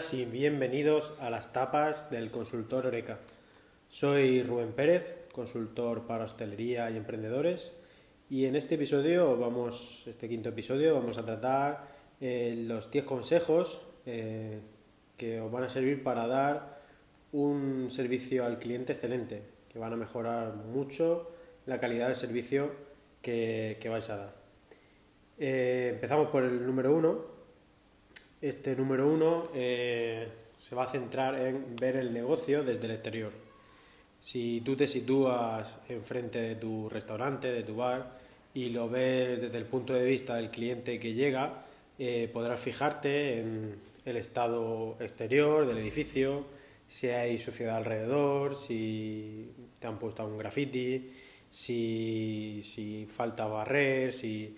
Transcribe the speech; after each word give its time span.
y 0.00 0.24
bienvenidos 0.24 1.14
a 1.20 1.28
las 1.28 1.52
tapas 1.52 2.10
del 2.10 2.30
consultor 2.30 2.86
Oreca. 2.86 3.18
Soy 3.88 4.42
Rubén 4.42 4.72
Pérez, 4.72 5.26
consultor 5.30 6.06
para 6.06 6.24
hostelería 6.24 6.90
y 6.90 6.96
emprendedores, 6.96 7.74
y 8.30 8.46
en 8.46 8.56
este 8.56 8.76
episodio, 8.76 9.36
vamos, 9.36 10.06
este 10.06 10.26
quinto 10.26 10.48
episodio, 10.48 10.94
vamos 10.94 11.18
a 11.18 11.26
tratar 11.26 11.88
eh, 12.18 12.54
los 12.66 12.90
10 12.90 13.04
consejos 13.04 13.86
eh, 14.06 14.60
que 15.18 15.38
os 15.38 15.52
van 15.52 15.64
a 15.64 15.68
servir 15.68 16.02
para 16.02 16.26
dar 16.26 16.80
un 17.32 17.88
servicio 17.90 18.46
al 18.46 18.58
cliente 18.58 18.94
excelente, 18.94 19.42
que 19.68 19.78
van 19.78 19.92
a 19.92 19.96
mejorar 19.96 20.54
mucho 20.54 21.30
la 21.66 21.78
calidad 21.78 22.06
del 22.06 22.16
servicio 22.16 22.72
que, 23.20 23.78
vais 23.88 24.08
a 24.08 24.16
dar. 24.16 24.34
Eh, 25.38 25.90
empezamos 25.94 26.28
por 26.28 26.42
el 26.42 26.64
número 26.64 26.94
uno, 26.96 27.39
este 28.40 28.74
número 28.74 29.06
uno 29.06 29.44
eh, 29.54 30.28
se 30.58 30.74
va 30.74 30.84
a 30.84 30.88
centrar 30.88 31.38
en 31.40 31.76
ver 31.76 31.96
el 31.96 32.12
negocio 32.12 32.62
desde 32.62 32.86
el 32.86 32.92
exterior. 32.92 33.32
Si 34.20 34.60
tú 34.62 34.76
te 34.76 34.86
sitúas 34.86 35.78
enfrente 35.88 36.40
de 36.40 36.54
tu 36.56 36.88
restaurante, 36.88 37.50
de 37.50 37.62
tu 37.62 37.76
bar, 37.76 38.18
y 38.52 38.70
lo 38.70 38.88
ves 38.88 39.40
desde 39.40 39.58
el 39.58 39.64
punto 39.64 39.94
de 39.94 40.04
vista 40.04 40.36
del 40.36 40.50
cliente 40.50 40.98
que 40.98 41.14
llega, 41.14 41.64
eh, 41.98 42.28
podrás 42.32 42.60
fijarte 42.60 43.40
en 43.40 43.76
el 44.04 44.16
estado 44.16 44.96
exterior 45.00 45.66
del 45.66 45.78
edificio, 45.78 46.46
si 46.88 47.08
hay 47.08 47.38
suciedad 47.38 47.76
alrededor, 47.76 48.56
si 48.56 49.52
te 49.78 49.86
han 49.86 49.98
puesto 49.98 50.26
un 50.26 50.38
graffiti, 50.38 51.10
si, 51.48 52.60
si 52.64 53.06
falta 53.06 53.46
barrer, 53.46 54.12
si 54.12 54.56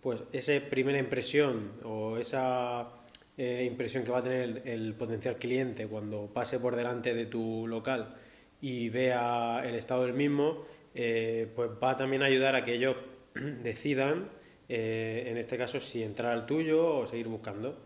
pues 0.00 0.22
esa 0.32 0.52
primera 0.68 0.98
impresión 0.98 1.72
o 1.82 2.16
esa 2.16 3.03
eh, 3.36 3.64
impresión 3.68 4.04
que 4.04 4.12
va 4.12 4.18
a 4.18 4.22
tener 4.22 4.62
el, 4.64 4.94
potencial 4.94 5.36
cliente 5.38 5.88
cuando 5.88 6.30
pase 6.32 6.60
por 6.60 6.76
delante 6.76 7.14
de 7.14 7.26
tu 7.26 7.66
local 7.66 8.14
y 8.60 8.90
vea 8.90 9.62
el 9.64 9.74
estado 9.74 10.04
del 10.04 10.14
mismo, 10.14 10.64
eh, 10.94 11.48
pues 11.56 11.70
va 11.82 11.96
también 11.96 12.22
a 12.22 12.26
ayudar 12.26 12.54
a 12.54 12.64
que 12.64 12.74
ellos 12.74 12.96
decidan, 13.34 14.30
eh, 14.68 15.24
en 15.26 15.36
este 15.36 15.58
caso, 15.58 15.80
si 15.80 16.04
entrar 16.04 16.32
al 16.32 16.46
tuyo 16.46 16.98
o 16.98 17.06
seguir 17.08 17.26
buscando. 17.26 17.82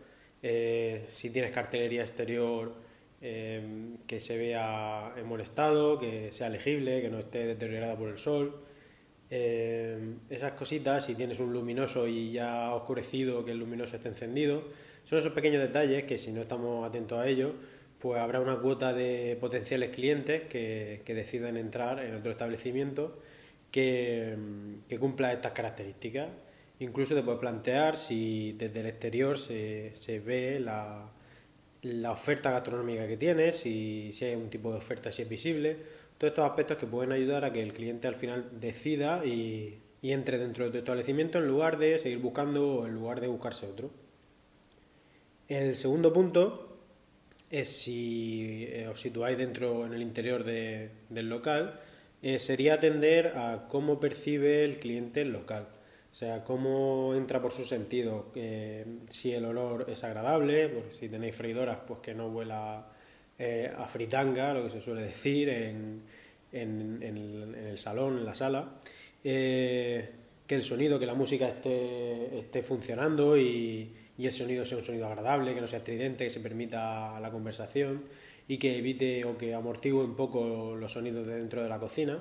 si 1.07 1.31
tienes 1.31 1.51
cartelería 1.51 2.01
exterior 2.01 2.75
que 3.19 4.19
se 4.19 4.37
vea 4.37 5.13
en 5.17 5.27
buen 5.27 5.41
estado, 5.41 5.99
que 5.99 6.31
sea 6.31 6.49
legible, 6.49 7.01
que 7.01 7.09
no 7.09 7.19
esté 7.19 7.45
deteriorada 7.45 7.97
por 7.97 8.09
el 8.09 8.17
sol. 8.17 8.63
esas 9.29 10.53
cositas, 10.53 11.05
si 11.05 11.15
tienes 11.15 11.39
un 11.39 11.51
luminoso 11.53 12.07
y 12.07 12.31
ya 12.33 12.73
oscurecido, 12.73 13.43
que 13.43 13.51
el 13.51 13.59
luminoso 13.59 13.97
esté 13.97 14.09
encendido, 14.09 14.63
son 15.09 15.17
esos 15.17 15.33
pequeños 15.33 15.63
detalles 15.63 16.03
que 16.03 16.19
si 16.19 16.31
no 16.31 16.41
estamos 16.41 16.87
atentos 16.87 17.17
a 17.17 17.27
ellos, 17.27 17.53
pues 17.97 18.21
habrá 18.21 18.41
una 18.41 18.57
cuota 18.59 18.93
de 18.93 19.35
potenciales 19.41 19.89
clientes 19.89 20.43
que, 20.43 21.01
que 21.03 21.15
decidan 21.15 21.57
entrar 21.57 21.99
en 22.05 22.13
otro 22.13 22.29
establecimiento 22.29 23.17
que, 23.71 24.37
que, 24.87 24.99
cumpla 24.99 25.33
estas 25.33 25.53
características. 25.53 26.29
Incluso 26.79 27.15
te 27.15 27.23
puedes 27.23 27.39
plantear 27.39 27.97
si 27.97 28.53
desde 28.53 28.81
el 28.81 28.85
exterior 28.85 29.39
se, 29.39 29.95
se 29.95 30.19
ve 30.19 30.59
la, 30.59 31.09
la, 31.81 32.11
oferta 32.11 32.51
gastronómica 32.51 33.07
que 33.07 33.17
tienes, 33.17 33.55
si, 33.55 34.11
si 34.13 34.25
hay 34.25 34.35
un 34.35 34.51
tipo 34.51 34.71
de 34.71 34.77
oferta, 34.77 35.11
si 35.11 35.23
es 35.23 35.29
visible. 35.29 35.75
Todos 36.19 36.33
estos 36.33 36.45
aspectos 36.45 36.77
que 36.77 36.85
pueden 36.85 37.13
ayudar 37.13 37.45
a 37.45 37.51
que 37.51 37.63
el 37.63 37.73
cliente 37.73 38.07
al 38.07 38.15
final 38.15 38.47
decida 38.61 39.25
y, 39.25 39.81
y 40.03 40.11
entre 40.11 40.37
dentro 40.37 40.65
de 40.65 40.71
tu 40.71 40.77
establecimiento 40.77 41.39
en 41.39 41.47
lugar 41.47 41.79
de 41.79 41.97
seguir 41.97 42.19
buscando 42.19 42.75
o 42.75 42.85
en 42.85 42.93
lugar 42.93 43.21
de 43.21 43.27
buscarse 43.27 43.65
otro. 43.65 43.89
El 45.49 45.75
segundo 45.75 46.13
punto 46.13 46.77
es 47.49 47.69
si 47.69 48.67
eh, 48.69 48.87
os 48.87 49.01
situáis 49.01 49.35
dentro, 49.35 49.83
en 49.87 49.93
el 49.93 50.03
interior 50.03 50.43
del 50.43 51.27
local, 51.27 51.79
eh, 52.21 52.39
sería 52.39 52.75
atender 52.75 53.35
a 53.35 53.67
cómo 53.67 53.99
percibe 53.99 54.63
el 54.63 54.77
cliente 54.77 55.21
el 55.21 55.31
local. 55.31 55.67
O 56.11 56.13
sea, 56.13 56.43
cómo 56.43 57.15
entra 57.15 57.41
por 57.41 57.51
su 57.51 57.65
sentido, 57.65 58.31
si 59.09 59.31
el 59.31 59.45
olor 59.45 59.85
es 59.89 60.03
agradable, 60.03 60.69
porque 60.69 60.91
si 60.91 61.09
tenéis 61.09 61.35
freidoras, 61.35 61.79
pues 61.85 61.99
que 61.99 62.15
no 62.15 62.27
huela 62.29 62.87
eh, 63.37 63.71
a 63.75 63.87
fritanga, 63.87 64.53
lo 64.53 64.63
que 64.63 64.71
se 64.71 64.81
suele 64.81 65.03
decir 65.03 65.49
en, 65.49 66.01
el, 66.51 67.77
salón, 67.77 68.17
en 68.17 68.25
la 68.25 68.33
sala. 68.33 68.79
que 69.21 70.09
el 70.47 70.61
sonido, 70.63 70.99
que 70.99 71.05
la 71.05 71.13
música 71.13 71.47
esté, 71.47 72.39
esté 72.39 72.63
funcionando 72.63 73.37
y, 73.37 73.93
y 74.19 74.25
el 74.25 74.33
sonido 74.33 74.65
sea 74.65 74.77
un 74.77 74.83
sonido 74.83 75.07
agradable, 75.07 75.55
que 75.55 75.61
no 75.61 75.67
sea 75.67 75.79
estridente, 75.79 76.25
que 76.25 76.29
se 76.29 76.41
permita 76.41 77.17
la 77.21 77.31
conversación 77.31 78.03
y 78.49 78.57
que 78.57 78.77
evite 78.77 79.23
o 79.23 79.37
que 79.37 79.53
amortigue 79.53 79.95
un 79.95 80.17
poco 80.17 80.75
los 80.75 80.91
sonidos 80.91 81.25
de 81.25 81.35
dentro 81.35 81.63
de 81.63 81.69
la 81.69 81.79
cocina. 81.79 82.19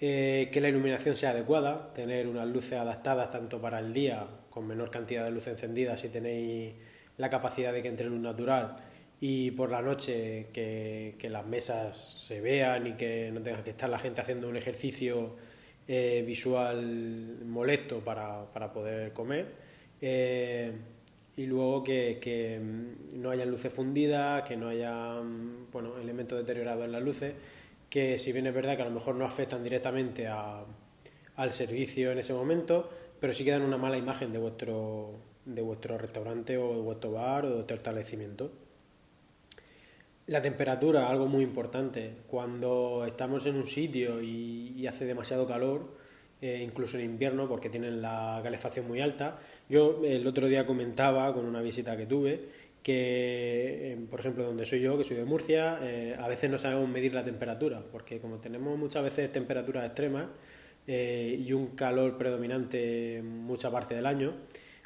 Eh, 0.00 0.50
que 0.52 0.60
la 0.60 0.68
iluminación 0.68 1.14
sea 1.14 1.30
adecuada, 1.30 1.94
tener 1.94 2.26
unas 2.26 2.48
luces 2.48 2.72
adaptadas 2.72 3.30
tanto 3.30 3.60
para 3.60 3.78
el 3.78 3.94
día, 3.94 4.26
con 4.50 4.66
menor 4.66 4.90
cantidad 4.90 5.24
de 5.24 5.30
luz 5.30 5.46
encendida 5.46 5.96
si 5.96 6.08
tenéis 6.08 6.74
la 7.18 7.30
capacidad 7.30 7.72
de 7.72 7.80
que 7.80 7.88
entre 7.88 8.08
luz 8.08 8.20
natural, 8.20 8.76
y 9.20 9.52
por 9.52 9.70
la 9.70 9.80
noche 9.80 10.48
que, 10.52 11.28
las 11.30 11.46
mesas 11.46 11.96
se 11.96 12.40
vean 12.40 12.88
y 12.88 12.92
que 12.94 13.30
no 13.32 13.40
tenga 13.42 13.62
que 13.62 13.70
estar 13.70 13.88
la 13.88 14.00
gente 14.00 14.22
haciendo 14.22 14.48
un 14.48 14.56
ejercicio 14.56 15.36
eh, 15.86 16.24
visual 16.26 17.38
molesto 17.46 18.00
para, 18.00 18.52
para 18.52 18.72
poder 18.72 19.12
comer. 19.12 19.63
Eh, 20.06 20.70
y 21.38 21.46
luego 21.46 21.82
que, 21.82 22.60
mm, 22.62 23.22
no 23.22 23.30
haya 23.30 23.46
luces 23.46 23.72
fundidas, 23.72 24.42
que 24.42 24.54
no 24.54 24.68
haya 24.68 25.14
mm, 25.22 25.70
bueno, 25.72 25.96
elementos 25.96 26.38
deteriorados 26.38 26.84
en 26.84 26.92
las 26.92 27.02
luces, 27.02 27.32
que 27.88 28.18
si 28.18 28.32
bien 28.32 28.46
es 28.46 28.52
verdad 28.52 28.76
que 28.76 28.82
a 28.82 28.84
lo 28.84 28.90
mejor 28.90 29.14
no 29.14 29.24
afectan 29.24 29.64
directamente 29.64 30.28
al 30.28 31.52
servicio 31.52 32.12
en 32.12 32.18
ese 32.18 32.34
momento, 32.34 32.90
pero 33.18 33.32
sí 33.32 33.44
que 33.44 33.52
dan 33.52 33.62
una 33.62 33.78
mala 33.78 33.96
imagen 33.96 34.30
de 34.30 34.38
vuestro, 34.38 35.12
de 35.46 35.62
vuestro 35.62 35.96
restaurante 35.96 36.58
o 36.58 36.74
de 36.74 36.82
vuestro 36.82 37.12
bar 37.12 37.46
o 37.46 37.48
de 37.48 37.54
vuestro 37.54 37.76
establecimiento. 37.78 38.52
La 40.26 40.42
temperatura, 40.42 41.08
algo 41.08 41.28
muy 41.28 41.42
importante. 41.42 42.12
Cuando 42.26 43.04
estamos 43.06 43.46
en 43.46 43.56
un 43.56 43.66
sitio 43.66 44.20
y 44.20 44.86
hace 44.86 45.06
demasiado 45.06 45.46
calor, 45.46 46.03
eh, 46.44 46.62
incluso 46.62 46.98
en 46.98 47.06
invierno, 47.06 47.48
porque 47.48 47.70
tienen 47.70 48.02
la 48.02 48.38
calefacción 48.42 48.86
muy 48.86 49.00
alta. 49.00 49.38
Yo 49.66 50.02
el 50.04 50.26
otro 50.26 50.46
día 50.46 50.66
comentaba 50.66 51.32
con 51.32 51.46
una 51.46 51.62
visita 51.62 51.96
que 51.96 52.04
tuve 52.04 52.38
que, 52.82 53.92
eh, 53.92 54.06
por 54.10 54.20
ejemplo, 54.20 54.44
donde 54.44 54.66
soy 54.66 54.82
yo, 54.82 54.98
que 54.98 55.04
soy 55.04 55.16
de 55.16 55.24
Murcia, 55.24 55.78
eh, 55.80 56.14
a 56.20 56.28
veces 56.28 56.50
no 56.50 56.58
sabemos 56.58 56.86
medir 56.86 57.14
la 57.14 57.24
temperatura, 57.24 57.82
porque 57.90 58.20
como 58.20 58.40
tenemos 58.40 58.76
muchas 58.78 59.02
veces 59.02 59.32
temperaturas 59.32 59.86
extremas 59.86 60.26
y 60.86 61.50
un 61.54 61.68
calor 61.68 62.18
predominante 62.18 63.22
mucha 63.24 63.70
parte 63.70 63.94
del 63.94 64.04
año, 64.04 64.34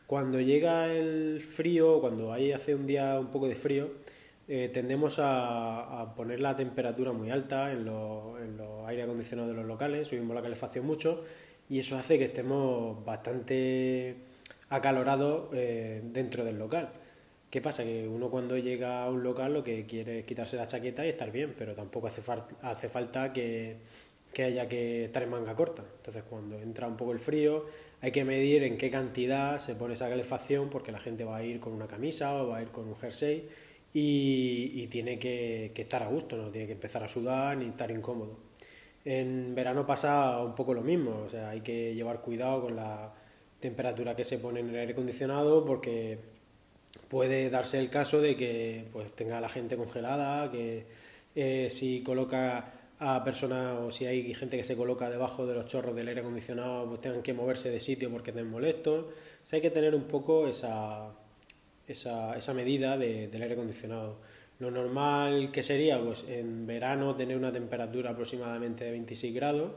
cuando 0.07 0.41
llega 0.41 0.95
el 0.95 1.41
frío, 1.41 2.01
cuando 2.01 2.33
ahí 2.33 2.53
hace 2.53 2.77
un 2.77 2.87
día 2.87 3.19
un 3.19 3.33
poco 3.33 3.49
de 3.49 3.57
frío, 3.57 3.91
tendemos 4.47 5.19
a, 5.21 6.15
poner 6.17 6.39
la 6.39 6.55
temperatura 6.55 7.11
muy 7.13 7.31
alta 7.33 7.73
en 7.73 7.85
los, 7.85 8.41
en 8.41 8.57
los 8.57 8.87
aire 8.87 9.03
acondicionados 9.03 9.51
de 9.51 9.57
los 9.57 9.67
locales, 9.67 10.07
subimos 10.07 10.37
la 10.37 10.43
calefacción 10.43 10.87
mucho 10.87 11.25
y 11.69 11.79
eso 11.79 11.99
hace 11.99 12.19
que 12.19 12.27
estemos 12.27 13.05
bastante 13.05 14.17
acalorados 14.71 15.49
eh, 15.53 16.01
dentro 16.05 16.45
del 16.45 16.59
local. 16.59 16.91
¿Qué 17.51 17.63
pasa? 17.63 17.85
Que 17.85 18.07
uno 18.07 18.31
cuando 18.31 18.59
llega 18.59 19.05
a 19.05 19.11
un 19.11 19.23
local 19.23 19.55
lo 19.55 19.65
que 19.65 19.87
quiere 19.87 20.21
es 20.21 20.27
quitarse 20.27 20.57
la 20.57 20.67
chaqueta 20.67 21.07
y 21.07 21.11
estar 21.11 21.33
bien, 21.33 21.55
pero 21.57 21.75
tampoco 21.75 22.07
hace, 22.07 22.21
falta 22.21 23.33
que, 23.33 23.77
haya 24.39 24.69
que 24.69 25.07
estar 25.07 25.23
en 25.23 25.31
manga 25.31 25.55
corta. 25.55 25.83
Entonces 25.97 26.25
cuando 26.29 26.59
entra 26.59 26.87
un 26.87 26.97
poco 26.97 27.13
el 27.13 27.19
frío 27.19 27.67
hay 28.01 28.13
que 28.13 28.25
medir 28.25 28.63
en 28.63 28.79
qué 28.79 28.91
cantidad 28.91 29.59
se 29.59 29.75
pone 29.75 29.95
esa 29.95 30.09
calefacción 30.09 30.69
porque 30.71 30.93
la 30.93 31.01
gente 31.01 31.25
va 31.25 31.39
a 31.39 31.43
ir 31.43 31.59
con 31.59 31.73
una 31.73 31.87
camisa 31.89 32.43
o 32.43 32.49
va 32.49 32.59
a 32.59 32.63
ir 32.63 32.69
con 32.69 32.87
un 32.87 32.97
jersey 32.97 33.49
y, 33.93 34.73
y 34.75 34.87
tiene 34.89 35.19
que, 35.19 35.73
que 35.75 35.83
estar 35.83 36.03
a 36.03 36.07
gusto, 36.07 36.37
no 36.37 36.51
tiene 36.51 36.67
que 36.67 36.75
empezar 36.75 37.03
a 37.03 37.09
sudar 37.09 37.57
ni 37.57 37.67
estar 37.67 37.91
incómodo. 37.91 38.48
En 39.11 39.55
verano 39.55 39.87
pasa 39.87 40.39
un 40.43 40.55
poco 40.55 40.75
lo 40.75 40.83
mismo, 40.83 41.23
o 41.25 41.29
sea, 41.31 41.49
hay 41.49 41.63
que 41.63 41.95
llevar 41.95 42.21
cuidado 42.21 42.61
con 42.61 42.77
la 42.77 43.11
temperatura 43.59 44.15
que 44.15 44.23
se 44.23 44.39
pone 44.39 44.61
en 44.61 44.69
el 44.69 44.77
aire 44.77 44.93
acondicionado 44.93 45.65
porque 45.65 46.19
puede 47.09 47.49
darse 47.49 47.79
el 47.79 47.89
caso 47.89 48.21
de 48.21 48.37
que 48.37 48.85
pues 48.93 49.11
tenga 49.15 49.41
la 49.41 49.49
gente 49.49 49.79
congelada, 49.79 50.51
que 50.51 50.85
eh, 51.35 51.69
si 51.71 52.03
coloca 52.03 52.71
a 52.99 53.25
personas 53.25 53.79
o 53.81 53.91
si 53.91 54.05
hay 54.05 54.35
gente 54.35 54.59
que 54.59 54.65
se 54.65 54.77
coloca 54.77 55.09
debajo 55.09 55.47
de 55.47 55.55
los 55.55 55.65
chorros 55.65 55.97
del 55.97 56.09
aire 56.09 56.21
acondicionado, 56.21 56.87
pues 56.87 57.01
tengan 57.01 57.23
que 57.23 57.33
moverse 57.33 57.71
de 57.71 57.81
sitio 57.81 58.11
porque 58.11 58.29
estén 58.33 58.51
molestos. 58.51 59.07
O 59.07 59.55
hay 59.57 59.63
que 59.63 59.71
tener 59.71 59.95
un 59.95 60.05
poco 60.05 60.47
esa, 60.47 61.15
esa, 61.87 62.37
esa 62.37 62.53
medida 62.53 62.99
del 62.99 63.41
aire 63.41 63.55
acondicionado. 63.55 64.19
Lo 64.59 64.71
normal 64.71 65.51
que 65.53 65.63
sería, 65.63 66.03
pues 66.03 66.25
en 66.29 66.67
verano 66.67 67.15
tener 67.15 67.37
una 67.37 67.53
temperatura 67.53 68.11
aproximadamente 68.11 68.85
de 68.85 68.91
26 68.91 69.35
grados, 69.35 69.73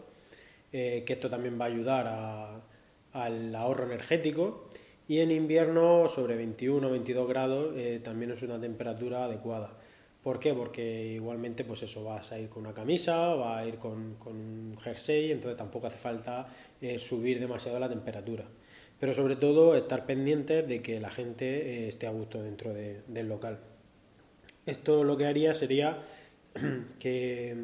eh, 0.71 1.03
que 1.05 1.13
esto 1.13 1.29
también 1.29 1.59
va 1.59 1.65
a 1.65 1.67
ayudar 1.67 2.63
al 3.13 3.55
ahorro 3.55 3.85
energético. 3.85 4.69
y 5.07 5.19
en 5.19 5.31
invierno 5.31 6.07
sobre 6.07 6.37
21 6.37 6.87
o 6.87 6.91
22 6.91 7.27
grados 7.27 7.75
también 8.01 8.31
es 8.31 8.41
una 8.43 8.59
temperatura 8.61 9.25
adecuada. 9.25 9.77
¿Por 10.23 10.39
qué? 10.39 10.53
Porque 10.53 11.13
igualmente, 11.13 11.63
pues 11.63 11.81
eso, 11.83 12.03
vas 12.03 12.31
a 12.31 12.39
ir 12.39 12.47
con 12.49 12.63
una 12.63 12.73
camisa, 12.73 13.33
vas 13.33 13.57
a 13.57 13.65
ir 13.65 13.77
con, 13.77 14.17
un 14.25 14.77
jersey, 14.79 15.31
entonces 15.31 15.57
tampoco 15.57 15.87
hace 15.87 15.97
falta 15.97 16.47
eh, 16.79 16.99
subir 16.99 17.39
demasiado 17.39 17.79
la 17.79 17.89
temperatura. 17.89 18.45
Pero 18.99 19.13
sobre 19.13 19.35
todo 19.35 19.75
estar 19.75 20.05
pendientes 20.05 20.67
de 20.67 20.81
que 20.83 20.99
la 20.99 21.09
gente 21.09 21.85
eh, 21.85 21.87
esté 21.87 22.05
a 22.05 22.11
gusto 22.11 22.41
dentro 22.43 22.71
del 22.71 23.27
local. 23.27 23.59
Esto 24.65 25.03
lo 25.03 25.17
que 25.17 25.25
haría 25.25 25.53
sería 25.53 26.03
que, 26.99 27.55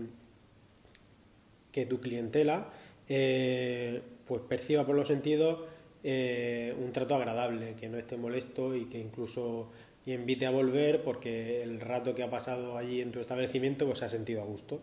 que 1.72 1.86
tu 1.86 2.00
clientela 2.00 2.72
eh, 3.08 4.02
pues 4.26 4.42
perciba 4.48 4.86
por 4.86 4.96
los 4.96 5.08
sentidos 5.08 5.60
un 6.04 6.92
trato 6.94 7.16
agradable, 7.16 7.74
que 7.78 7.90
no 7.90 7.98
esté 7.98 8.16
molesto 8.16 8.74
y 8.74 8.86
que 8.86 8.98
incluso 8.98 9.72
invite 10.06 10.46
a 10.46 10.52
volver 10.52 11.04
porque 11.04 11.62
el 11.64 11.82
rato 11.82 12.16
que 12.16 12.24
ha 12.24 12.30
pasado 12.30 12.78
allí 12.78 13.02
en 13.02 13.12
tu 13.12 13.20
establecimiento 13.20 13.86
pues 13.86 14.00
se 14.00 14.06
ha 14.06 14.10
sentido 14.10 14.42
a 14.42 14.46
gusto. 14.46 14.82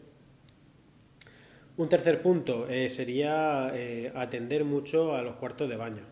Un 1.76 1.88
tercer 1.88 2.22
punto 2.22 2.68
eh, 2.68 2.88
sería 2.88 3.72
eh, 3.74 4.12
atender 4.14 4.64
mucho 4.64 5.16
a 5.16 5.22
los 5.22 5.36
cuartos 5.36 5.68
de 5.68 5.76
baño. 5.76 6.04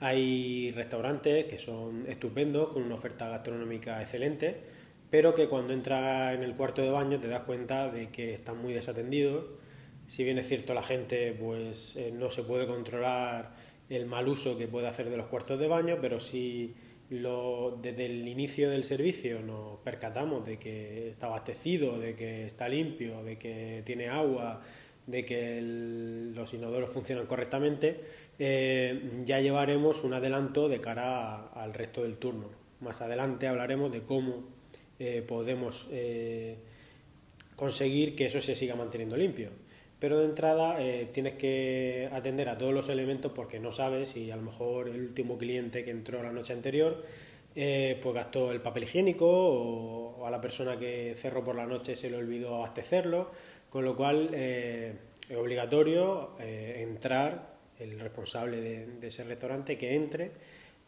Hay 0.00 0.70
restaurantes 0.70 1.44
que 1.46 1.58
son 1.58 2.06
estupendos, 2.06 2.72
con 2.72 2.84
una 2.84 2.94
oferta 2.94 3.28
gastronómica 3.28 4.00
excelente, 4.00 4.60
pero 5.10 5.34
que 5.34 5.48
cuando 5.48 5.72
entras 5.72 6.34
en 6.34 6.42
el 6.42 6.54
cuarto 6.54 6.82
de 6.82 6.90
baño 6.90 7.18
te 7.20 7.28
das 7.28 7.42
cuenta 7.42 7.90
de 7.90 8.10
que 8.10 8.32
están 8.32 8.58
muy 8.58 8.72
desatendidos. 8.72 9.46
Si 10.06 10.24
bien 10.24 10.38
es 10.38 10.48
cierto 10.48 10.74
la 10.74 10.82
gente 10.82 11.32
pues 11.32 11.96
eh, 11.96 12.12
no 12.12 12.30
se 12.30 12.42
puede 12.42 12.66
controlar 12.66 13.54
el 13.88 14.06
mal 14.06 14.28
uso 14.28 14.58
que 14.58 14.68
puede 14.68 14.88
hacer 14.88 15.08
de 15.10 15.16
los 15.16 15.26
cuartos 15.26 15.58
de 15.58 15.66
baño, 15.66 15.98
pero 16.00 16.20
sí 16.20 16.74
lo, 17.10 17.78
desde 17.80 18.06
el 18.06 18.28
inicio 18.28 18.70
del 18.70 18.84
servicio 18.84 19.40
nos 19.40 19.78
percatamos 19.80 20.44
de 20.44 20.58
que 20.58 21.08
está 21.08 21.26
abastecido, 21.26 21.98
de 21.98 22.14
que 22.14 22.44
está 22.44 22.68
limpio, 22.68 23.22
de 23.24 23.38
que 23.38 23.82
tiene 23.86 24.08
agua, 24.08 24.60
de 25.06 25.24
que 25.24 25.60
los 26.34 26.52
inodoros 26.52 26.90
funcionan 26.90 27.26
correctamente, 27.26 28.00
eh, 28.38 29.10
ya 29.24 29.40
llevaremos 29.40 30.04
un 30.04 30.12
adelanto 30.12 30.68
de 30.68 30.82
cara 30.82 31.48
al 31.48 31.72
resto 31.72 32.02
del 32.02 32.18
turno. 32.18 32.50
Más 32.80 33.00
adelante 33.00 33.48
hablaremos 33.48 33.90
de 33.90 34.02
cómo 34.02 34.57
eh, 34.98 35.22
podemos 35.26 35.86
eh, 35.90 36.56
conseguir 37.54 38.16
que 38.16 38.26
eso 38.26 38.40
se 38.40 38.54
siga 38.54 38.74
manteniendo 38.74 39.16
limpio. 39.16 39.50
Pero 40.00 40.18
de 40.18 40.26
entrada 40.26 40.80
eh, 40.80 41.08
tienes 41.12 41.34
que 41.34 42.08
atender 42.12 42.48
a 42.48 42.58
todos 42.58 42.72
los 42.72 42.88
elementos 42.88 43.32
porque 43.32 43.58
no 43.58 43.72
sabes 43.72 44.10
si 44.10 44.30
a 44.30 44.36
lo 44.36 44.42
mejor 44.42 44.88
el 44.88 45.00
último 45.00 45.38
cliente 45.38 45.84
que 45.84 45.90
entró 45.90 46.22
la 46.22 46.32
noche 46.32 46.52
anterior 46.52 47.04
pues 47.54 48.14
gastó 48.14 48.52
el 48.52 48.60
papel 48.60 48.84
higiénico 48.84 49.26
o, 49.26 50.24
a 50.24 50.30
la 50.30 50.40
persona 50.40 50.78
que 50.78 51.14
cerró 51.16 51.42
por 51.42 51.56
la 51.56 51.66
noche 51.66 51.96
se 51.96 52.08
le 52.08 52.16
olvidó 52.16 52.54
abastecerlo, 52.54 53.32
con 53.68 53.84
lo 53.84 53.96
cual 53.96 54.32
es 54.32 54.94
obligatorio 55.36 56.36
entrar, 56.38 57.58
el 57.80 57.98
responsable 57.98 58.60
de, 58.60 59.08
ese 59.08 59.24
restaurante 59.24 59.76
que 59.76 59.94
entre 59.94 60.30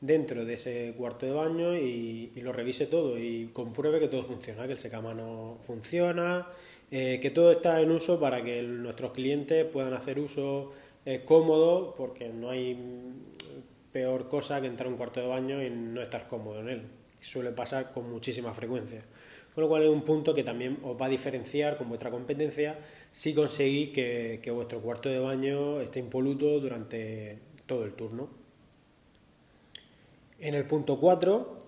dentro 0.01 0.45
de 0.45 0.55
ese 0.55 0.95
cuarto 0.97 1.27
de 1.27 1.33
baño 1.33 1.77
y, 1.77 2.33
lo 2.37 2.53
revise 2.53 2.87
todo 2.87 3.19
y 3.19 3.51
compruebe 3.53 4.01
que 4.01 4.09
todo 4.09 4.23
funciona, 4.23 4.67
que 4.67 4.73
el 4.73 4.79
secamano 4.79 5.59
funciona, 5.63 6.49
eh, 6.91 7.19
que 7.21 7.31
todo 7.31 7.53
está 7.53 7.81
en 7.81 7.91
uso 7.91 8.19
para 8.19 8.43
que 8.43 8.63
nuestros 8.63 9.13
clientes 9.13 9.67
puedan 9.67 9.93
hacer 9.93 10.19
uso 10.19 10.73
eh, 11.05 11.23
cómodo, 11.25 11.95
porque 11.97 12.29
no 12.29 12.51
hay 12.51 12.77
peor 13.93 14.29
cosa 14.29 14.61
que 14.61 14.67
entrar 14.67 14.87
a 14.87 14.91
un 14.91 14.97
cuarto 14.97 15.21
de 15.21 15.27
baño 15.27 15.63
y 15.63 15.71
no 15.71 16.01
estar 16.01 16.29
cómodo 16.29 16.61
en 16.61 16.69
él. 16.69 16.83
Suele 17.21 17.53
pasar 17.53 17.93
con 17.93 18.11
muchísima 18.11 18.55
frecuencia. 18.55 19.03
Con 19.55 19.63
lo 19.63 19.69
cual 19.69 19.83
es 19.83 19.91
un 19.91 20.03
punto 20.03 20.35
que 20.35 20.45
también 20.45 20.79
os 20.83 21.01
va 21.01 21.07
a 21.07 21.09
diferenciar 21.09 21.77
con 21.77 21.89
vuestra 21.89 22.11
competencia 22.11 22.79
si 23.11 23.35
conseguís 23.35 23.91
que, 23.91 24.51
vuestro 24.55 24.81
cuarto 24.81 25.09
de 25.09 25.19
baño 25.19 25.81
esté 25.81 25.99
impoluto 25.99 26.61
durante 26.61 27.39
todo 27.67 27.85
el 27.85 27.95
turno. 27.95 28.40
En 30.41 30.55
el 30.55 30.65
punto 30.65 30.99
4, 30.99 31.59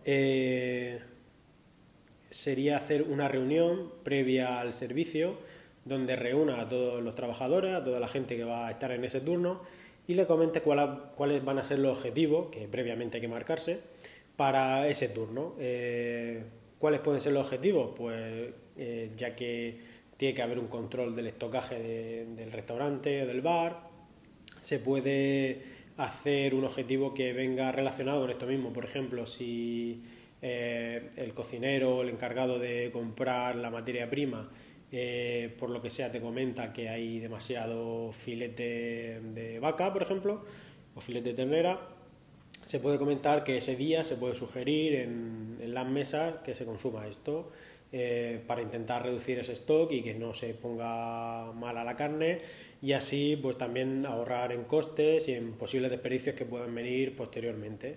sería 2.30 2.76
hacer 2.76 3.02
una 3.02 3.28
reunión 3.28 3.92
previa 4.02 4.60
al 4.60 4.72
servicio 4.72 5.36
donde 5.84 6.16
reúna 6.16 6.60
a 6.60 6.68
todos 6.68 7.02
los 7.02 7.14
trabajadores, 7.14 7.74
a 7.74 7.84
toda 7.84 8.00
la 8.00 8.08
gente 8.08 8.36
que 8.36 8.44
va 8.44 8.68
a 8.68 8.70
estar 8.70 8.90
en 8.92 9.04
ese 9.04 9.20
turno 9.20 9.60
y 10.06 10.14
le 10.14 10.26
comente 10.26 10.62
cuáles 10.62 11.44
van 11.44 11.58
a 11.58 11.64
ser 11.64 11.78
los 11.78 11.98
objetivos, 11.98 12.48
que 12.50 12.66
previamente 12.66 13.18
hay 13.18 13.20
que 13.20 13.28
marcarse, 13.28 13.80
para 14.36 14.88
ese 14.88 15.08
turno. 15.08 15.54
Eh, 15.58 16.42
¿Cuáles 16.78 17.00
pueden 17.00 17.20
ser 17.20 17.32
los 17.32 17.46
objetivos? 17.46 17.92
Pues 17.96 18.52
eh, 18.76 19.10
ya 19.16 19.36
que 19.36 19.78
tiene 20.16 20.34
que 20.34 20.42
haber 20.42 20.58
un 20.58 20.66
control 20.68 21.14
del 21.14 21.28
estocaje 21.28 22.26
del 22.26 22.50
restaurante 22.50 23.22
o 23.22 23.26
del 23.26 23.42
bar, 23.42 23.88
se 24.58 24.78
puede 24.78 25.81
hacer 26.04 26.54
un 26.54 26.64
objetivo 26.64 27.14
que 27.14 27.32
venga 27.32 27.70
relacionado 27.72 28.20
con 28.20 28.30
esto 28.30 28.46
mismo. 28.46 28.72
Por 28.72 28.84
ejemplo, 28.84 29.26
si 29.26 30.02
eh, 30.40 31.10
el 31.16 31.34
cocinero, 31.34 32.02
el 32.02 32.08
encargado 32.08 32.58
de 32.58 32.90
comprar 32.92 33.56
la 33.56 33.70
materia 33.70 34.10
prima, 34.10 34.50
eh, 34.90 35.54
por 35.58 35.70
lo 35.70 35.80
que 35.80 35.90
sea 35.90 36.10
te 36.12 36.20
comenta 36.20 36.72
que 36.72 36.88
hay 36.88 37.18
demasiado 37.20 38.12
filete 38.12 39.20
de 39.20 39.58
vaca, 39.60 39.92
por 39.92 40.02
ejemplo, 40.02 40.44
o 40.94 41.00
filete 41.00 41.30
de 41.30 41.34
ternera, 41.34 41.80
se 42.62 42.78
puede 42.78 42.98
comentar 42.98 43.44
que 43.44 43.56
ese 43.56 43.76
día 43.76 44.04
se 44.04 44.16
puede 44.16 44.34
sugerir 44.34 44.94
en, 44.94 45.58
las 45.64 45.86
mesas 45.86 46.34
que 46.44 46.54
se 46.54 46.66
consuma 46.66 47.06
esto 47.06 47.50
eh, 47.92 48.42
para 48.46 48.62
intentar 48.62 49.02
reducir 49.02 49.38
ese 49.38 49.52
stock 49.52 49.92
y 49.92 50.02
que 50.02 50.14
no 50.14 50.32
se 50.32 50.54
ponga 50.54 51.52
mal 51.52 51.76
a 51.76 51.84
la 51.84 51.94
carne 51.94 52.40
y 52.80 52.94
así 52.94 53.38
pues 53.40 53.58
también 53.58 54.06
ahorrar 54.06 54.50
en 54.52 54.64
costes 54.64 55.28
y 55.28 55.34
en 55.34 55.52
posibles 55.52 55.90
desperdicios 55.90 56.34
que 56.34 56.46
puedan 56.46 56.74
venir 56.74 57.14
posteriormente. 57.14 57.96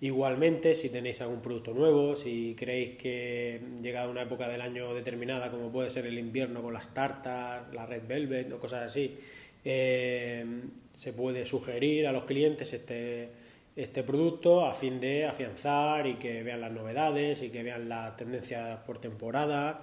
Igualmente, 0.00 0.74
si 0.74 0.90
tenéis 0.90 1.20
algún 1.22 1.40
producto 1.40 1.72
nuevo, 1.72 2.14
si 2.14 2.54
creéis 2.56 2.96
que 2.96 3.60
llegado 3.82 4.10
una 4.10 4.22
época 4.22 4.48
del 4.48 4.60
año 4.60 4.94
determinada, 4.94 5.50
como 5.50 5.72
puede 5.72 5.90
ser 5.90 6.06
el 6.06 6.18
invierno 6.18 6.62
con 6.62 6.72
las 6.72 6.94
tartas, 6.94 7.72
la 7.72 7.86
red 7.86 8.02
velvet 8.06 8.52
o 8.52 8.60
cosas 8.60 8.82
así, 8.82 9.16
eh, 9.64 10.44
se 10.92 11.12
puede 11.12 11.44
sugerir 11.44 12.06
a 12.06 12.12
los 12.12 12.24
clientes 12.24 12.72
este, 12.72 13.30
este 13.78 14.02
producto 14.02 14.66
a 14.66 14.74
fin 14.74 14.98
de 14.98 15.24
afianzar 15.24 16.06
y 16.08 16.14
que 16.14 16.42
vean 16.42 16.60
las 16.60 16.72
novedades 16.72 17.42
y 17.42 17.50
que 17.50 17.62
vean 17.62 17.88
las 17.88 18.16
tendencias 18.16 18.80
por 18.80 18.98
temporada 18.98 19.80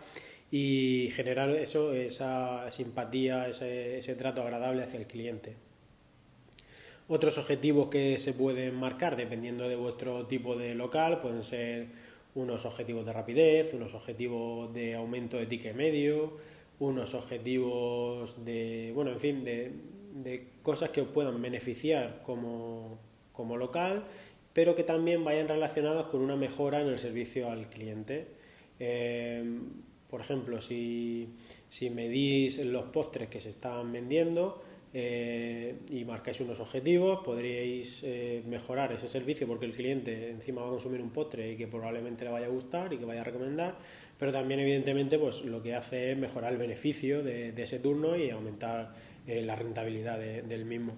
y 0.52 1.10
generar 1.14 1.50
eso, 1.52 1.94
esa 1.94 2.70
simpatía, 2.70 3.48
ese, 3.48 3.98
ese 3.98 4.16
trato 4.16 4.42
agradable 4.42 4.84
hacia 4.84 5.00
el 5.00 5.08
cliente. 5.08 5.56
Otros 7.08 7.38
objetivos 7.38 7.90
que 7.90 8.20
se 8.20 8.34
pueden 8.34 8.76
marcar 8.76 9.16
dependiendo 9.16 9.70
de 9.70 9.78
vuestro 9.78 10.26
tipo 10.26 10.58
de 10.58 10.76
local 10.76 11.20
pueden 11.22 11.44
ser 11.44 11.88
unos 12.36 12.66
objetivos 12.66 13.06
de 13.06 13.14
rapidez, 13.14 13.74
unos 13.74 13.94
objetivos 13.94 14.74
de 14.74 14.96
aumento 14.96 15.38
de 15.38 15.46
ticket 15.46 15.74
medio, 15.74 16.34
unos 16.80 17.14
objetivos 17.14 18.44
de, 18.44 18.92
bueno, 18.94 19.12
en 19.12 19.20
fin, 19.20 19.44
de, 19.46 19.72
cosas 20.62 20.90
que 20.90 21.02
os 21.02 21.08
puedan 21.08 21.42
beneficiar 21.42 22.22
como, 22.24 23.00
local, 23.58 24.04
pero 24.54 24.76
que 24.76 24.84
también 24.84 25.24
vayan 25.24 25.48
relacionados 25.48 26.08
con 26.08 26.22
una 26.22 26.36
mejora 26.36 26.82
en 26.82 26.88
el 26.88 27.00
servicio 27.00 27.50
al 27.52 27.70
cliente. 27.70 28.28
Eh, 28.80 29.44
por 30.10 30.22
ejemplo, 30.22 30.62
si, 30.62 31.30
si 31.70 31.90
medís 31.90 32.64
los 32.66 32.86
postres 32.86 33.28
que 33.28 33.40
se 33.40 33.50
están 33.50 33.92
vendiendo, 33.92 34.62
eh, 34.98 35.76
y 35.90 36.06
marcáis 36.06 36.40
unos 36.40 36.58
objetivos, 36.62 37.20
podríais 37.20 38.02
eh, 38.06 38.42
mejorar 38.48 38.94
ese 38.94 39.10
servicio 39.10 39.46
porque 39.46 39.66
el 39.66 39.74
cliente 39.74 40.30
encima 40.30 40.62
va 40.62 40.68
a 40.68 40.72
consumir 40.72 41.02
un 41.02 41.10
postre 41.10 41.52
y 41.52 41.58
que 41.58 41.68
probablemente 41.68 42.24
le 42.24 42.32
vaya 42.32 42.46
a 42.46 42.50
gustar 42.50 42.94
y 42.94 42.98
que 42.98 43.04
vaya 43.04 43.20
a 43.20 43.24
recomendar, 43.26 43.76
pero 44.18 44.32
también 44.32 44.62
evidentemente 44.62 45.20
pues 45.20 45.44
lo 45.44 45.62
que 45.62 45.76
hace 45.76 46.14
es 46.14 46.18
mejorar 46.18 46.54
el 46.54 46.58
beneficio 46.58 47.24
de, 47.24 47.50
ese 47.62 47.80
turno 47.80 48.16
y 48.16 48.30
aumentar 48.30 48.94
eh, 49.28 49.42
la 49.42 49.58
rentabilidad 49.58 50.18
del 50.18 50.64
mismo. 50.64 50.94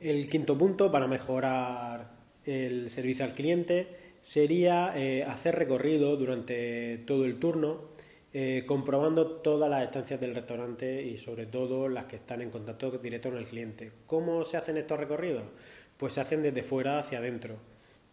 El 0.00 0.28
quinto 0.28 0.56
punto 0.56 0.90
para 0.90 1.06
mejorar 1.06 2.12
el 2.44 2.88
servicio 2.88 3.24
al 3.24 3.34
cliente 3.34 3.88
sería 4.20 4.92
hacer 5.30 5.56
recorrido 5.56 6.16
durante 6.16 6.98
todo 7.06 7.24
el 7.24 7.38
turno 7.38 7.88
eh, 8.34 8.64
comprobando 8.66 9.26
todas 9.26 9.70
las 9.70 9.84
estancias 9.84 10.20
del 10.20 10.34
restaurante 10.34 11.02
y 11.02 11.16
sobre 11.16 11.46
todo 11.46 11.88
las 11.88 12.04
que 12.04 12.16
están 12.16 12.42
en 12.42 12.50
contacto 12.50 12.90
directo 12.90 13.30
con 13.30 13.38
el 13.38 13.46
cliente. 13.46 13.90
¿Cómo 14.06 14.44
se 14.44 14.58
hacen 14.58 14.76
estos 14.76 14.98
recorridos? 14.98 15.44
Pues 15.96 16.12
se 16.12 16.20
hacen 16.20 16.42
desde 16.42 16.62
fuera 16.62 16.98
hacia 16.98 17.18
adentro. 17.18 17.56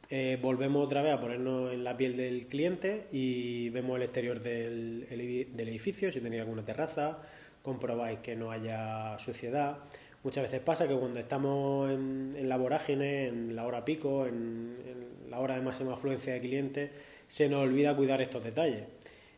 Eh, 0.10 0.40
volvemos 0.42 0.86
otra 0.86 1.02
vez 1.02 1.14
a 1.14 1.20
ponernos 1.20 1.74
en 1.74 1.84
la 1.84 1.98
piel 1.98 2.16
del 2.16 2.48
cliente 2.48 3.08
y 3.12 3.70
vemos 3.72 3.98
el 3.98 4.04
exterior 4.04 4.40
del, 4.40 5.06
del 5.54 5.68
edificio, 5.68 6.10
si 6.12 6.22
tenéis 6.22 6.44
alguna 6.44 6.64
terraza, 6.64 7.20
comprobáis 7.62 8.20
que 8.20 8.38
no 8.38 8.52
haya 8.52 9.18
suciedad 9.20 9.80
Muchas 10.26 10.42
veces 10.42 10.60
pasa 10.62 10.88
que 10.88 10.96
cuando 10.96 11.20
estamos 11.20 11.92
en, 11.92 12.50
la 12.50 12.58
vorágine, 12.58 13.28
en 13.28 13.56
la 13.56 13.68
hora 13.68 13.86
pico, 13.86 14.26
en, 14.26 14.76
la 15.30 15.40
hora 15.40 15.54
de 15.54 15.62
máxima 15.62 15.94
afluencia 15.94 16.34
de 16.34 16.42
clientes, 16.42 16.90
se 17.28 17.48
nos 17.48 17.60
olvida 17.60 17.96
cuidar 17.96 18.20
estos 18.24 18.44
detalles. 18.44 18.86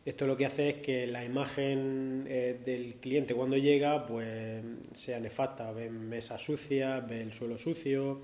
Esto 0.06 0.26
lo 0.26 0.34
que 0.34 0.46
hace 0.46 0.70
es 0.70 0.74
que 0.76 1.06
la 1.06 1.22
imagen 1.22 2.24
eh, 2.26 2.58
del 2.64 2.94
cliente 2.94 3.34
cuando 3.34 3.58
llega 3.58 4.06
pues 4.06 4.64
sea 4.94 5.20
nefasta, 5.20 5.70
ve 5.72 5.90
mesas 5.90 6.40
sucias, 6.40 7.06
ve 7.06 7.20
el 7.20 7.34
suelo 7.34 7.58
sucio, 7.58 8.22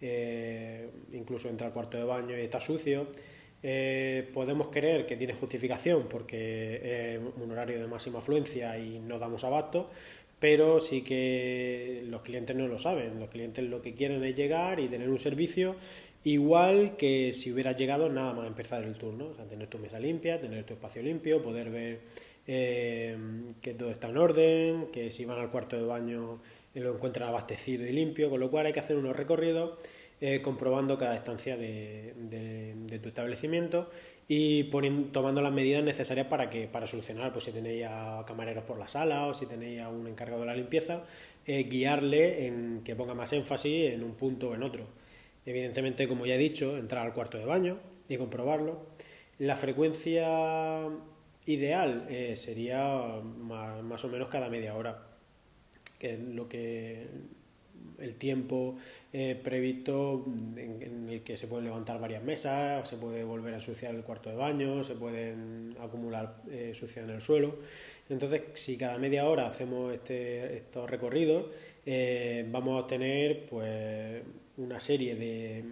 eh, 0.00 0.88
incluso 1.12 1.48
entra 1.48 1.66
al 1.66 1.72
cuarto 1.72 1.96
de 1.96 2.04
baño 2.04 2.38
y 2.38 2.42
está 2.42 2.60
sucio. 2.60 3.08
Eh, 3.64 4.30
podemos 4.32 4.68
creer 4.68 5.06
que 5.06 5.16
tiene 5.16 5.34
justificación 5.34 6.06
porque 6.08 7.16
es 7.16 7.20
un 7.42 7.50
horario 7.50 7.80
de 7.80 7.88
máxima 7.88 8.20
afluencia 8.20 8.78
y 8.78 9.00
no 9.00 9.18
damos 9.18 9.42
abasto, 9.42 9.90
pero 10.38 10.80
sí 10.80 11.02
que 11.02 12.02
los 12.06 12.22
clientes 12.22 12.54
no 12.54 12.68
lo 12.68 12.78
saben. 12.78 13.18
Los 13.18 13.30
clientes 13.30 13.64
lo 13.64 13.82
que 13.82 13.94
quieren 13.94 14.22
es 14.24 14.36
llegar 14.36 14.80
y 14.80 14.88
tener 14.88 15.08
un 15.08 15.18
servicio 15.18 15.76
igual 16.24 16.96
que 16.96 17.32
si 17.32 17.52
hubieras 17.52 17.76
llegado 17.76 18.08
nada 18.08 18.32
más 18.32 18.46
empezar 18.46 18.82
el 18.82 18.94
turno. 18.94 19.28
O 19.28 19.34
sea, 19.34 19.46
tener 19.46 19.68
tu 19.68 19.78
mesa 19.78 19.98
limpia, 19.98 20.40
tener 20.40 20.64
tu 20.64 20.74
espacio 20.74 21.02
limpio, 21.02 21.42
poder 21.42 21.70
ver 21.70 22.00
eh, 22.46 23.16
que 23.60 23.74
todo 23.74 23.90
está 23.90 24.08
en 24.08 24.18
orden, 24.18 24.86
que 24.92 25.10
si 25.10 25.24
van 25.24 25.38
al 25.38 25.50
cuarto 25.50 25.76
de 25.76 25.84
baño 25.84 26.40
lo 26.74 26.94
encuentran 26.94 27.28
abastecido 27.28 27.86
y 27.86 27.92
limpio, 27.92 28.28
con 28.28 28.38
lo 28.38 28.50
cual 28.50 28.66
hay 28.66 28.72
que 28.72 28.80
hacer 28.80 28.96
unos 28.96 29.16
recorridos 29.16 29.78
eh, 30.20 30.40
comprobando 30.42 30.96
cada 30.96 31.14
estancia 31.14 31.56
de, 31.56 32.14
tu 33.02 33.08
establecimiento 33.08 33.90
y 34.28 34.64
tomando 35.12 35.42
las 35.42 35.52
medidas 35.52 35.84
necesarias 35.84 36.26
para 36.26 36.48
que 36.50 36.66
para 36.66 36.86
solucionar, 36.86 37.32
pues 37.32 37.44
si 37.44 37.52
tenéis 37.52 37.84
a 37.88 38.24
camareros 38.26 38.64
por 38.64 38.78
la 38.78 38.88
sala 38.88 39.26
o 39.26 39.34
si 39.34 39.46
tenéis 39.46 39.82
a 39.82 39.88
un 39.88 40.06
encargado 40.06 40.40
de 40.40 40.46
la 40.46 40.56
limpieza, 40.56 41.04
eh, 41.46 41.64
guiarle 41.64 42.46
en 42.46 42.80
que 42.82 42.96
ponga 42.96 43.14
más 43.14 43.32
énfasis 43.32 43.92
en 43.92 44.02
un 44.02 44.14
punto 44.14 44.50
o 44.50 44.54
en 44.54 44.62
otro. 44.62 44.86
Evidentemente, 45.44 46.08
como 46.08 46.26
ya 46.26 46.34
he 46.34 46.38
dicho, 46.38 46.76
entrar 46.76 47.06
al 47.06 47.12
cuarto 47.12 47.38
de 47.38 47.44
baño 47.44 47.78
y 48.08 48.16
comprobarlo. 48.16 48.86
La 49.38 49.56
frecuencia 49.56 50.88
ideal 51.46 52.06
eh, 52.08 52.36
sería 52.36 53.20
más, 53.22 54.04
o 54.04 54.08
menos 54.08 54.28
cada 54.28 54.48
media 54.48 54.74
hora, 54.74 55.06
que 55.98 56.14
es 56.14 56.20
lo 56.20 56.48
que 56.48 57.06
el 57.98 58.14
tiempo 58.16 58.76
eh, 59.12 59.40
previsto 59.42 60.24
en, 60.56 61.08
el 61.08 61.22
que 61.22 61.36
se 61.36 61.46
pueden 61.46 61.64
levantar 61.64 62.00
varias 62.00 62.22
mesas, 62.22 62.88
se 62.88 62.96
puede 62.96 63.24
volver 63.24 63.54
a 63.54 63.56
ensuciar 63.56 63.94
el 63.94 64.02
cuarto 64.02 64.30
de 64.30 64.36
baño, 64.36 64.84
se 64.84 64.94
pueden 64.94 65.76
acumular 65.80 66.42
eh, 66.50 66.72
suciedad 66.74 67.08
en 67.08 67.16
el 67.16 67.22
suelo. 67.22 67.56
Entonces, 68.08 68.42
si 68.54 68.76
cada 68.76 68.98
media 68.98 69.26
hora 69.26 69.48
hacemos 69.48 69.92
este, 69.92 70.56
estos 70.56 70.88
recorridos, 70.88 71.46
eh, 71.84 72.46
vamos 72.50 72.76
a 72.76 72.84
obtener 72.84 73.46
pues, 73.46 74.22
una 74.56 74.80
serie 74.80 75.14
de, 75.14 75.64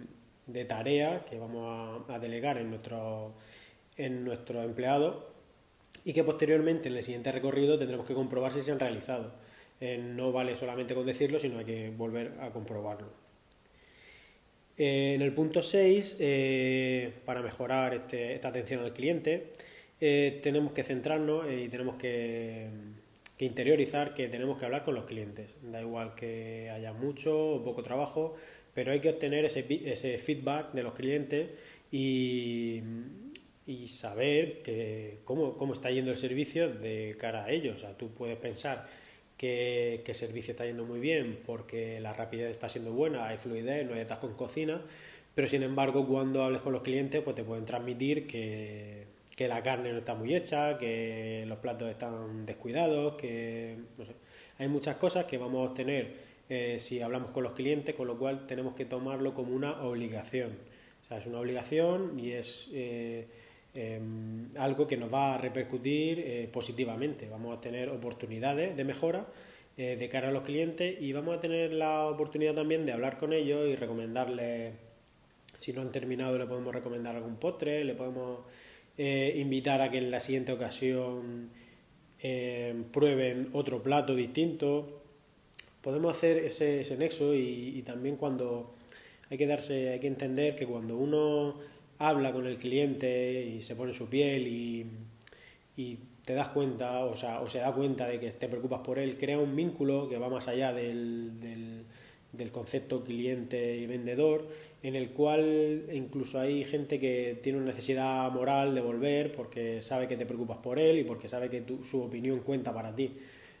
de 0.47 0.65
tareas 0.65 1.23
que 1.23 1.37
vamos 1.37 2.03
a, 2.09 2.19
delegar 2.19 2.57
en 2.57 2.69
nuestros 2.69 3.33
en 3.97 4.25
nuestro 4.25 4.61
empleados 4.61 5.23
y 6.03 6.13
que 6.13 6.23
posteriormente 6.23 6.89
en 6.89 6.95
el 6.95 7.03
siguiente 7.03 7.31
recorrido 7.31 7.79
tendremos 7.79 8.05
que 8.05 8.13
comprobar 8.13 8.51
si 8.51 8.61
se 8.61 8.71
han 8.71 8.79
realizado. 8.79 9.31
Eh, 9.79 9.97
no 9.97 10.31
vale 10.31 10.55
solamente 10.55 10.95
con 10.95 11.05
decirlo, 11.05 11.39
sino 11.39 11.59
hay 11.59 11.65
que 11.65 11.89
volver 11.89 12.33
a 12.39 12.49
comprobarlo. 12.51 13.09
Eh, 14.77 15.13
en 15.15 15.21
el 15.21 15.33
punto 15.33 15.61
6, 15.61 16.17
eh, 16.19 17.13
para 17.25 17.41
mejorar 17.41 17.93
este, 17.93 18.35
esta 18.35 18.49
atención 18.49 18.83
al 18.83 18.93
cliente, 18.93 19.53
tenemos 19.99 20.71
que 20.73 20.83
centrarnos 20.83 21.45
y 21.51 21.67
tenemos 21.67 21.95
que, 21.95 22.67
interiorizar 23.39 24.13
que 24.13 24.27
tenemos 24.27 24.59
que 24.59 24.65
hablar 24.65 24.83
con 24.83 24.93
los 24.93 25.05
clientes. 25.05 25.57
Da 25.63 25.81
igual 25.81 26.15
que 26.15 26.69
haya 26.69 26.93
mucho 26.93 27.55
o 27.55 27.63
poco 27.63 27.81
trabajo, 27.81 28.35
pero 28.73 28.91
hay 28.91 28.99
que 28.99 29.09
obtener 29.09 29.45
ese, 29.45 29.65
ese 29.85 30.17
feedback 30.19 30.73
de 30.73 30.83
los 30.83 30.93
clientes 30.93 31.49
y, 31.91 32.81
y 33.65 33.87
saber 33.87 34.61
que, 34.61 35.19
cómo, 35.25 35.57
cómo, 35.57 35.73
está 35.73 35.89
yendo 35.89 36.11
el 36.11 36.17
servicio 36.17 36.69
de 36.69 37.15
cara 37.17 37.45
a 37.45 37.51
ellos. 37.51 37.77
O 37.77 37.79
sea, 37.79 37.97
tú 37.97 38.09
puedes 38.09 38.37
pensar 38.37 38.87
que, 39.37 40.03
el 40.05 40.15
servicio 40.15 40.51
está 40.51 40.65
yendo 40.65 40.85
muy 40.85 40.99
bien 40.99 41.39
porque 41.45 41.99
la 41.99 42.13
rapidez 42.13 42.51
está 42.51 42.69
siendo 42.69 42.91
buena, 42.93 43.27
hay 43.27 43.37
fluidez, 43.37 43.85
no 43.87 43.93
hay 43.93 44.01
atasco 44.01 44.27
en 44.27 44.33
cocina, 44.33 44.81
pero 45.33 45.47
sin 45.47 45.63
embargo 45.63 46.07
cuando 46.07 46.43
hables 46.43 46.61
con 46.61 46.73
los 46.73 46.81
clientes 46.81 47.21
pues 47.21 47.35
te 47.35 47.43
pueden 47.43 47.65
transmitir 47.65 48.27
que, 48.27 49.13
la 49.37 49.61
carne 49.61 49.91
no 49.91 49.99
está 49.99 50.15
muy 50.15 50.33
hecha, 50.33 50.77
que 50.77 51.43
los 51.47 51.59
platos 51.59 51.89
están 51.89 52.45
descuidados, 52.45 53.15
que 53.15 53.77
no 53.97 54.05
sé. 54.05 54.13
Hay 54.57 54.69
muchas 54.69 54.95
cosas 54.95 55.25
que 55.25 55.37
vamos 55.37 55.67
a 55.67 55.71
obtener 55.71 56.13
eh, 56.47 56.77
si 56.79 57.01
hablamos 57.01 57.31
con 57.31 57.43
los 57.43 57.51
clientes, 57.51 57.95
con 57.95 58.07
lo 58.07 58.17
cual 58.17 58.47
tenemos 58.47 58.75
que 58.75 58.85
tomarlo 58.85 59.33
como 59.33 59.53
una 59.53 59.81
obligación. 59.83 60.51
O 61.03 61.07
sea, 61.07 61.17
es 61.17 61.25
una 61.25 61.39
obligación 61.39 62.17
y 62.17 62.31
es... 62.31 62.69
Eh, 62.73 63.27
Em, 63.75 64.47
algo 64.57 64.87
que 64.87 64.95
nos 64.95 65.13
va 65.13 65.35
a 65.35 65.37
repercutir 65.37 66.19
eh, 66.19 66.49
positivamente. 66.51 67.27
Vamos 67.27 67.57
a 67.57 67.59
tener 67.59 67.89
oportunidades 67.89 68.77
de 68.77 68.85
mejora 68.85 69.27
eh, 69.75 69.97
de 69.97 70.07
cara 70.07 70.29
a 70.29 70.31
los 70.31 70.43
clientes 70.43 70.95
y 71.01 71.11
vamos 71.11 71.37
a 71.37 71.41
tener 71.41 71.73
la 71.73 72.07
oportunidad 72.07 72.53
también 72.55 72.85
de 72.85 72.93
hablar 72.93 73.17
con 73.17 73.33
ellos 73.33 73.67
y 73.67 73.75
recomendarles, 73.75 74.73
si 75.57 75.73
no 75.73 75.81
han 75.81 75.91
terminado, 75.91 76.37
le 76.37 76.45
podemos 76.45 76.73
recomendar 76.73 77.17
algún 77.17 77.35
postre, 77.35 77.83
le 77.83 77.95
podemos 77.95 78.45
eh, 78.97 79.33
invitar 79.35 79.81
a 79.81 79.91
que 79.91 79.97
en 79.97 80.09
la 80.09 80.21
siguiente 80.21 80.53
ocasión 80.53 81.49
em, 82.21 82.85
prueben 82.85 83.49
otro 83.51 83.83
plato 83.83 84.15
distinto. 84.15 85.01
Podemos 85.81 86.15
hacer 86.15 86.37
ese, 86.37 86.79
ese 86.79 86.95
nexo 86.95 87.35
y, 87.35 87.77
y 87.77 87.81
también 87.81 88.15
cuando 88.15 88.73
hay 89.29 89.37
que 89.37 89.47
darse, 89.47 89.89
hay 89.89 89.99
que 89.99 90.07
entender 90.07 90.55
que 90.55 90.65
cuando 90.65 90.95
uno 90.95 91.74
habla 91.99 92.31
con 92.33 92.45
el 92.45 92.57
cliente 92.57 93.43
y 93.45 93.61
se 93.61 93.75
pone 93.75 93.93
su 93.93 94.09
piel 94.09 94.47
y, 94.47 94.85
te 96.25 96.33
das 96.33 96.47
cuenta, 96.47 97.05
o, 97.05 97.15
sea, 97.15 97.41
o 97.41 97.49
se 97.49 97.59
da 97.59 97.71
cuenta 97.71 98.07
de 98.07 98.19
que 98.19 98.31
te 98.31 98.47
preocupas 98.47 98.79
por 98.79 98.97
él, 98.97 99.15
crea 99.15 99.37
un 99.37 99.55
vínculo 99.55 100.09
que 100.09 100.17
va 100.17 100.27
más 100.27 100.47
allá 100.47 100.73
del, 100.73 101.39
del, 101.39 102.51
concepto 102.51 103.03
cliente 103.03 103.77
y 103.77 103.85
vendedor, 103.85 104.47
en 104.81 104.95
el 104.95 105.11
cual 105.11 105.83
incluso 105.93 106.39
hay 106.39 106.63
gente 106.63 106.99
que 106.99 107.39
tiene 107.43 107.59
una 107.59 107.67
necesidad 107.67 108.31
moral 108.31 108.73
de 108.73 108.81
volver 108.81 109.31
porque 109.31 109.83
sabe 109.83 110.07
que 110.07 110.17
te 110.17 110.25
preocupas 110.25 110.57
por 110.57 110.79
él 110.79 110.97
y 110.97 111.03
porque 111.03 111.27
sabe 111.27 111.49
que 111.49 111.63
su 111.83 112.01
opinión 112.01 112.39
cuenta 112.39 112.73
para 112.73 112.95
ti. 112.95 113.15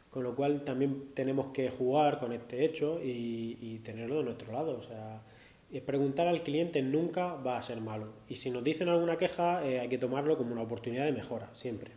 Con 0.09 0.23
lo 0.23 0.35
cual 0.35 0.63
también 0.63 1.09
tenemos 1.13 1.47
que 1.47 1.69
jugar 1.69 2.17
con 2.19 2.31
este 2.31 2.65
hecho 2.65 2.99
y, 3.03 3.57
y 3.61 3.79
tenerlo 3.83 4.19
de 4.19 4.23
nuestro 4.23 4.53
lado. 4.53 4.77
O 4.77 4.81
sea, 4.81 5.21
preguntar 5.81 6.27
al 6.27 6.43
cliente 6.43 6.81
nunca 6.81 7.35
va 7.35 7.57
a 7.57 7.61
ser 7.61 7.81
malo. 7.81 8.13
Y 8.29 8.37
si 8.37 8.49
nos 8.49 8.63
dicen 8.63 8.89
alguna 8.89 9.17
queja, 9.17 9.65
eh, 9.67 9.79
hay 9.79 9.89
que 9.89 9.97
tomarlo 9.97 10.37
como 10.37 10.53
una 10.53 10.61
oportunidad 10.61 11.05
de 11.05 11.11
mejora, 11.11 11.53
siempre. 11.53 11.91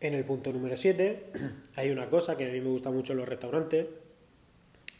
En 0.00 0.14
el 0.14 0.24
punto 0.24 0.52
número 0.52 0.76
7 0.76 1.26
hay 1.76 1.90
una 1.90 2.08
cosa 2.10 2.36
que 2.36 2.44
a 2.44 2.52
mí 2.52 2.60
me 2.60 2.68
gusta 2.68 2.90
mucho 2.90 3.12
en 3.12 3.18
los 3.18 3.28
restaurantes, 3.28 3.86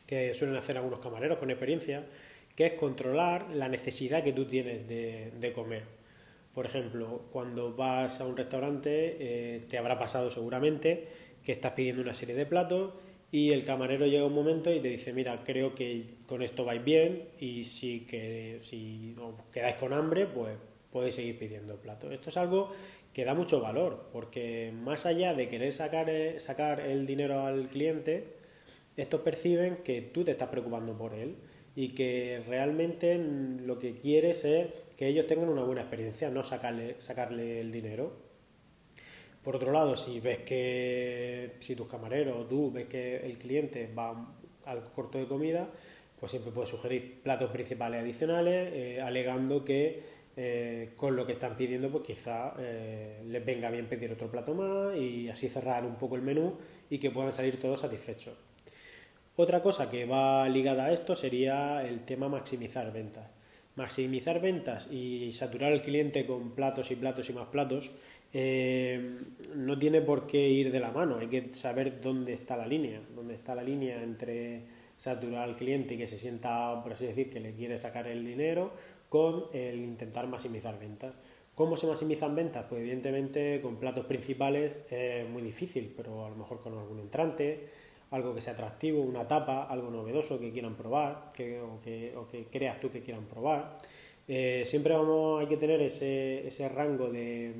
que 0.07 0.35
suelen 0.35 0.57
hacer 0.57 0.77
algunos 0.77 1.01
camareros 1.01 1.39
con 1.39 1.51
experiencia, 1.51 2.07
que 2.55 2.67
es 2.67 2.73
controlar 2.75 3.51
la 3.51 3.69
necesidad 3.69 4.23
que 4.23 4.33
tú 4.33 4.45
tienes 4.45 4.87
de, 4.87 5.53
comer. 5.55 5.85
Por 6.55 6.67
ejemplo, 6.67 7.25
cuando 7.33 7.75
vas 7.75 8.21
a 8.21 8.27
un 8.27 8.37
restaurante, 8.37 9.17
eh, 9.19 9.65
te 9.69 9.79
habrá 9.79 9.99
pasado 9.99 10.31
seguramente 10.31 11.09
que 11.43 11.53
estás 11.53 11.73
pidiendo 11.73 12.03
una 12.03 12.15
serie 12.15 12.35
de 12.35 12.47
platos 12.47 12.93
y 13.33 13.51
el 13.51 13.65
camarero 13.65 14.07
llega 14.07 14.27
un 14.27 14.35
momento 14.35 14.71
y 14.71 14.79
te 14.79 14.89
dice, 14.89 15.15
mira, 15.15 15.43
creo 15.43 15.75
que 15.75 16.05
con 16.27 16.43
esto 16.43 16.67
vais 16.67 16.85
bien 16.85 17.31
y 17.41 17.65
si, 17.65 18.01
que, 18.01 18.59
si 18.61 19.17
quedáis 19.51 19.77
con 19.77 19.95
hambre, 19.95 20.27
pues 20.27 20.55
podéis 20.93 21.15
seguir 21.15 21.39
pidiendo 21.39 21.77
platos. 21.77 22.13
Esto 22.13 22.29
es 22.29 22.37
algo 22.37 22.71
que 23.15 23.25
da 23.25 23.33
mucho 23.33 23.59
valor, 23.59 24.11
porque 24.13 24.71
más 24.75 25.07
allá 25.07 25.33
de 25.33 25.49
querer 25.49 25.73
sacar, 25.73 26.11
eh, 26.11 26.39
sacar 26.39 26.81
el 26.81 27.07
dinero 27.07 27.47
al 27.47 27.69
cliente, 27.69 28.37
estos 28.99 29.23
perciben 29.23 29.79
que 29.79 30.03
tú 30.03 30.25
te 30.25 30.33
estás 30.33 30.51
preocupando 30.51 30.97
por 30.99 31.15
él 31.15 31.37
y 31.75 31.95
que 31.95 32.43
realmente 32.47 33.17
lo 33.19 33.79
que 33.79 33.97
quieres 33.97 34.45
es 34.45 34.69
que 34.99 35.09
ellos 35.09 35.27
tengan 35.27 35.49
una 35.49 35.65
buena 35.65 35.81
experiencia, 35.81 36.29
no 36.29 36.45
sacarle, 36.45 36.97
sacarle 36.99 37.61
el 37.61 37.73
dinero. 37.73 38.13
Por 39.43 39.57
otro 39.57 39.73
lado, 39.73 39.97
si 39.97 40.21
ves 40.21 40.39
que, 40.39 41.57
si 41.59 41.75
tus 41.75 41.89
camareros 41.89 42.37
o 42.39 42.47
tú 42.47 42.71
ves 42.71 42.87
que 42.87 43.17
el 43.17 43.39
cliente 43.39 43.93
va 43.93 44.35
al 44.65 44.83
corto 44.93 45.19
de 45.19 45.27
comida, 45.27 45.69
pues 46.19 46.31
siempre 46.31 46.53
puedes 46.53 46.71
sugerir 46.71 47.21
platos 47.23 47.51
principales 47.51 48.01
adicionales, 48.01 48.73
eh, 48.73 49.01
alegando 49.01 49.65
que 49.65 50.23
eh, 50.37 50.93
con 50.97 51.17
lo 51.17 51.27
que 51.27 51.33
están 51.33 51.57
pidiendo, 51.57 51.91
pues 51.91 52.05
quizá 52.05 52.55
eh, 52.59 53.23
les 53.27 53.45
venga 53.45 53.71
bien 53.71 53.87
pedir 53.87 54.13
otro 54.13 54.31
plato 54.31 54.55
más 54.55 54.97
y 54.97 55.29
así 55.29 55.49
cerrar 55.49 55.85
un 55.85 55.97
poco 55.97 56.17
el 56.17 56.23
menú 56.23 56.57
y 56.89 56.99
que 56.99 57.11
puedan 57.11 57.33
salir 57.33 57.61
todos 57.61 57.81
satisfechos. 57.81 58.35
Otra 59.37 59.63
cosa 59.63 59.91
que 59.91 60.05
va 60.07 60.49
ligada 60.49 60.87
a 60.87 60.93
esto 60.93 61.17
sería 61.17 61.85
el 61.85 62.05
tema 62.05 62.29
maximizar 62.29 62.93
ventas. 62.93 63.29
Maximizar 63.75 64.41
ventas 64.41 64.91
y 64.93 65.33
saturar 65.33 65.73
al 65.73 65.83
cliente 65.83 66.25
con 66.25 66.55
platos 66.55 66.91
y 66.91 66.97
platos 66.97 67.29
y 67.29 67.33
más 67.33 67.49
platos 67.49 67.91
eh, 68.33 69.19
no 69.55 69.79
tiene 69.79 70.01
por 70.01 70.27
qué 70.27 70.49
ir 70.49 70.73
de 70.73 70.81
la 70.81 70.91
mano, 70.91 71.19
hay 71.19 71.29
que 71.29 71.53
saber 71.53 72.01
dónde 72.01 72.33
está 72.33 72.57
la 72.57 72.67
línea, 72.67 73.01
dónde 73.15 73.35
está 73.35 73.55
la 73.55 73.63
línea 73.63 74.03
entre 74.03 74.63
saturar 74.97 75.43
al 75.43 75.57
cliente 75.57 75.95
y 75.95 75.99
que 75.99 76.07
se 76.07 76.17
sienta, 76.17 76.81
por 76.83 76.93
así 76.93 77.05
decir, 77.07 77.29
que 77.29 77.41
le 77.41 77.55
quiere 77.55 77.77
sacar 77.77 78.07
el 78.07 78.25
dinero, 78.25 78.73
con 79.09 79.45
el 79.53 79.81
intentar 79.81 80.27
maximizar 80.27 80.79
ventas. 80.79 81.15
¿Cómo 81.55 81.77
se 81.77 81.87
maximizan 81.87 82.35
ventas? 82.35 82.65
Pues 82.67 82.81
evidentemente 82.81 83.61
con 83.61 83.77
platos 83.77 84.07
principales 84.07 84.79
es 84.91 85.29
muy 85.29 85.43
difícil, 85.43 85.93
pero 85.95 86.25
a 86.25 86.31
lo 86.31 86.37
mejor 86.37 86.63
con 86.63 86.79
algún 86.79 86.99
entrante, 87.01 87.69
algo 88.11 88.35
que 88.35 88.41
sea 88.41 88.55
atractivo, 88.55 89.03
una 89.03 89.29
tapa, 89.29 89.65
algo 89.65 89.91
novedoso 89.91 90.41
que 90.41 90.51
quieran 90.51 90.77
probar 90.77 91.29
que, 91.35 91.61
o, 91.61 91.81
que, 91.83 92.17
o, 92.17 92.27
que, 92.27 92.47
creas 92.47 92.81
tú 92.81 92.91
que 92.91 93.03
quieran 93.03 93.27
probar. 93.27 93.77
Eh, 94.27 94.63
siempre 94.65 94.95
vamos, 94.95 95.41
hay 95.41 95.47
que 95.47 95.59
tener 95.59 95.83
ese, 95.83 96.47
ese 96.47 96.69
rango 96.71 97.11
de, 97.11 97.53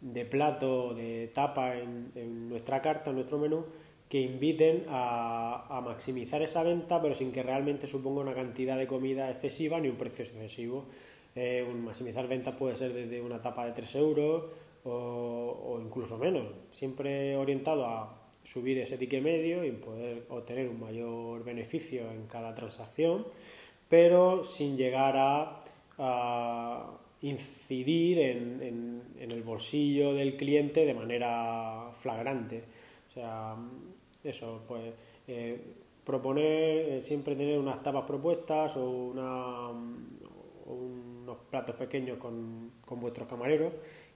de 0.00 0.24
plato, 0.24 0.94
de 0.94 1.30
tapa 1.34 1.76
en, 1.76 2.48
nuestra 2.48 2.80
carta, 2.80 3.10
en 3.10 3.16
nuestro 3.16 3.38
menú, 3.38 3.64
que 4.08 4.20
inviten 4.20 4.86
a, 4.88 5.80
maximizar 5.84 6.42
esa 6.42 6.62
venta, 6.62 7.00
pero 7.00 7.14
sin 7.14 7.32
que 7.32 7.42
realmente 7.42 7.86
suponga 7.86 8.22
una 8.22 8.34
cantidad 8.34 8.76
de 8.76 8.86
comida 8.86 9.30
excesiva 9.30 9.78
ni 9.78 9.88
un 9.88 9.96
precio 9.96 10.24
excesivo. 10.24 10.86
Eh, 11.36 11.64
maximizar 11.84 12.26
ventas 12.26 12.54
puede 12.56 12.74
ser 12.74 12.92
desde 12.92 13.20
una 13.20 13.40
tapa 13.40 13.64
de 13.64 13.72
3 13.72 13.94
euros 13.96 14.44
o, 14.84 15.78
incluso 15.84 16.18
menos, 16.18 16.46
siempre 16.70 17.36
orientado 17.36 17.86
a 17.86 18.16
subir 18.42 18.78
ese 18.78 18.96
ticket 18.98 19.22
medio 19.22 19.64
y 19.64 19.70
poder 19.72 20.24
obtener 20.30 20.68
un 20.68 20.80
mayor 20.80 21.44
beneficio 21.44 22.10
en 22.10 22.26
cada 22.26 22.54
transacción, 22.54 23.26
pero 23.88 24.42
sin 24.42 24.76
llegar 24.76 25.14
a 25.16 25.60
incidir 27.22 28.18
en, 28.18 29.02
en, 29.18 29.30
el 29.30 29.42
bolsillo 29.42 30.14
del 30.14 30.36
cliente 30.36 30.84
de 30.86 30.94
manera 30.94 31.90
flagrante. 31.94 32.62
O 33.10 33.12
sea, 33.12 33.56
eso, 34.24 34.62
pues 34.66 34.92
eh, 35.28 35.60
proponer 36.04 36.88
eh, 36.88 37.00
siempre 37.00 37.36
tener 37.36 37.58
unas 37.58 37.82
tapas 37.82 38.04
propuestas 38.04 38.76
o, 38.76 39.12
o 40.66 40.72
unos 40.72 41.36
platos 41.50 41.76
pequeños 41.76 42.18
con, 42.18 42.72
con, 42.86 43.00
vuestros 43.00 43.28
camareros 43.28 43.72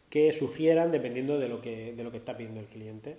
que 0.09 0.33
sugieran 0.33 0.91
dependiendo 0.91 1.39
de 1.39 1.49
lo 1.49 1.61
que, 1.61 1.93
de 1.93 2.05
lo 2.05 2.11
que 2.11 2.19
está 2.19 2.37
pidiendo 2.37 2.61
el 2.61 2.67
cliente 2.67 3.17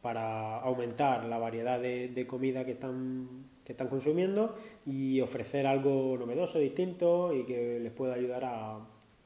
para 0.00 0.58
aumentar 0.60 1.24
la 1.24 1.38
variedad 1.38 1.80
de, 1.80 2.08
de 2.08 2.26
comida 2.26 2.64
que 2.64 2.72
están, 2.72 3.46
que 3.64 3.72
están 3.72 3.88
consumiendo 3.88 4.56
y 4.86 5.20
ofrecer 5.20 5.66
algo 5.66 6.16
novedoso, 6.18 6.58
distinto 6.58 7.34
y 7.34 7.44
que 7.44 7.80
les 7.80 7.92
pueda 7.92 8.14
ayudar 8.14 8.44
a, 8.44 8.78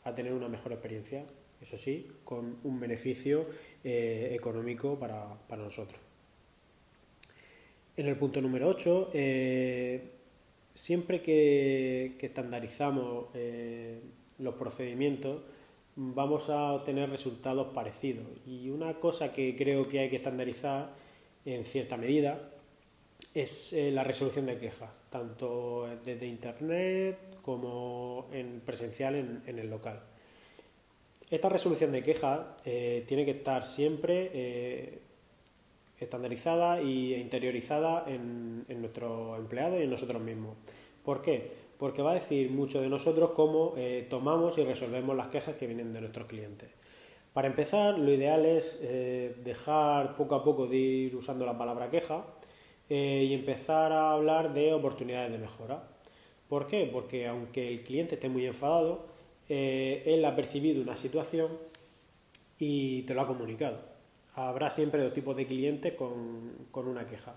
a 0.04 0.14
tener 0.14 0.32
una 0.32 0.48
mejor 0.48 0.72
experiencia, 0.72 1.24
eso 1.60 1.78
sí, 1.78 2.08
con 2.24 2.58
un 2.64 2.80
beneficio 2.80 3.46
eh, 3.84 4.30
económico 4.32 4.98
para, 4.98 5.26
para, 5.48 5.62
nosotros. 5.62 6.00
En 7.96 8.08
el 8.08 8.16
punto 8.16 8.40
número 8.40 8.68
8, 8.68 9.10
eh, 9.12 10.10
siempre 10.74 11.22
que, 11.22 12.16
estandarizamos 12.20 13.26
eh, 13.34 14.00
los 14.38 14.54
procedimientos, 14.54 15.42
vamos 15.94 16.48
a 16.48 16.72
obtener 16.72 17.10
resultados 17.10 17.72
parecidos. 17.74 18.26
Y 18.46 18.70
una 18.70 18.94
cosa 18.94 19.32
que 19.32 19.54
creo 19.56 19.88
que 19.88 20.00
hay 20.00 20.10
que 20.10 20.16
estandarizar 20.16 20.90
en 21.44 21.64
cierta 21.64 21.96
medida 21.96 22.50
es 23.34 23.74
la 23.92 24.04
resolución 24.04 24.46
de 24.46 24.58
quejas, 24.58 24.90
tanto 25.10 25.88
desde 26.04 26.26
Internet 26.26 27.32
como 27.42 28.28
en 28.32 28.60
presencial 28.60 29.42
en, 29.46 29.58
el 29.58 29.68
local. 29.68 30.00
Esta 31.30 31.48
resolución 31.48 31.92
de 31.92 32.02
queja 32.02 32.56
eh, 32.64 33.04
tiene 33.06 33.24
que 33.24 33.32
estar 33.32 33.66
siempre 33.66 34.30
eh, 34.32 34.98
estandarizada 35.98 36.80
e 36.80 37.18
interiorizada 37.18 38.04
en, 38.06 38.64
en 38.68 38.80
nuestros 38.80 39.38
empleados 39.38 39.80
y 39.80 39.84
en 39.84 39.90
nosotros 39.90 40.22
mismos. 40.22 40.56
¿Por 41.04 41.22
qué? 41.22 41.50
Porque 41.78 42.02
va 42.02 42.12
a 42.12 42.14
decir 42.14 42.50
mucho 42.50 42.80
de 42.80 42.88
nosotros 42.88 43.30
cómo 43.30 43.74
eh, 43.76 44.06
tomamos 44.08 44.58
y 44.58 44.64
resolvemos 44.64 45.16
las 45.16 45.28
quejas 45.28 45.56
que 45.56 45.66
vienen 45.66 45.92
de 45.92 46.00
nuestros 46.00 46.26
clientes. 46.26 46.70
Para 47.32 47.48
empezar, 47.48 47.98
lo 47.98 48.12
ideal 48.12 48.44
es 48.44 48.78
dejar 49.42 50.16
poco 50.16 50.34
a 50.34 50.44
poco 50.44 50.66
de 50.66 50.76
ir 50.76 51.16
usando 51.16 51.46
la 51.46 51.56
palabra 51.56 51.90
queja 51.90 52.26
y 52.94 53.32
empezar 53.32 53.92
a 53.92 54.12
hablar 54.12 54.52
de 54.52 54.74
oportunidades 54.74 55.32
de 55.32 55.38
mejora. 55.38 55.82
¿Por 56.48 56.66
qué? 56.66 56.88
Porque 56.92 57.26
aunque 57.26 57.68
el 57.68 57.84
cliente 57.84 58.16
esté 58.16 58.28
muy 58.28 58.44
enfadado, 58.46 59.06
eh, 59.48 60.02
él 60.06 60.24
ha 60.24 60.36
percibido 60.36 60.82
una 60.82 60.96
situación 60.96 61.48
y 62.58 63.02
te 63.02 63.14
lo 63.14 63.22
ha 63.22 63.26
comunicado. 63.26 63.78
Habrá 64.34 64.70
siempre 64.70 65.02
dos 65.02 65.14
tipos 65.14 65.36
de 65.36 65.46
clientes 65.46 65.94
con, 65.94 66.66
con 66.70 66.88
una 66.88 67.06
queja. 67.06 67.34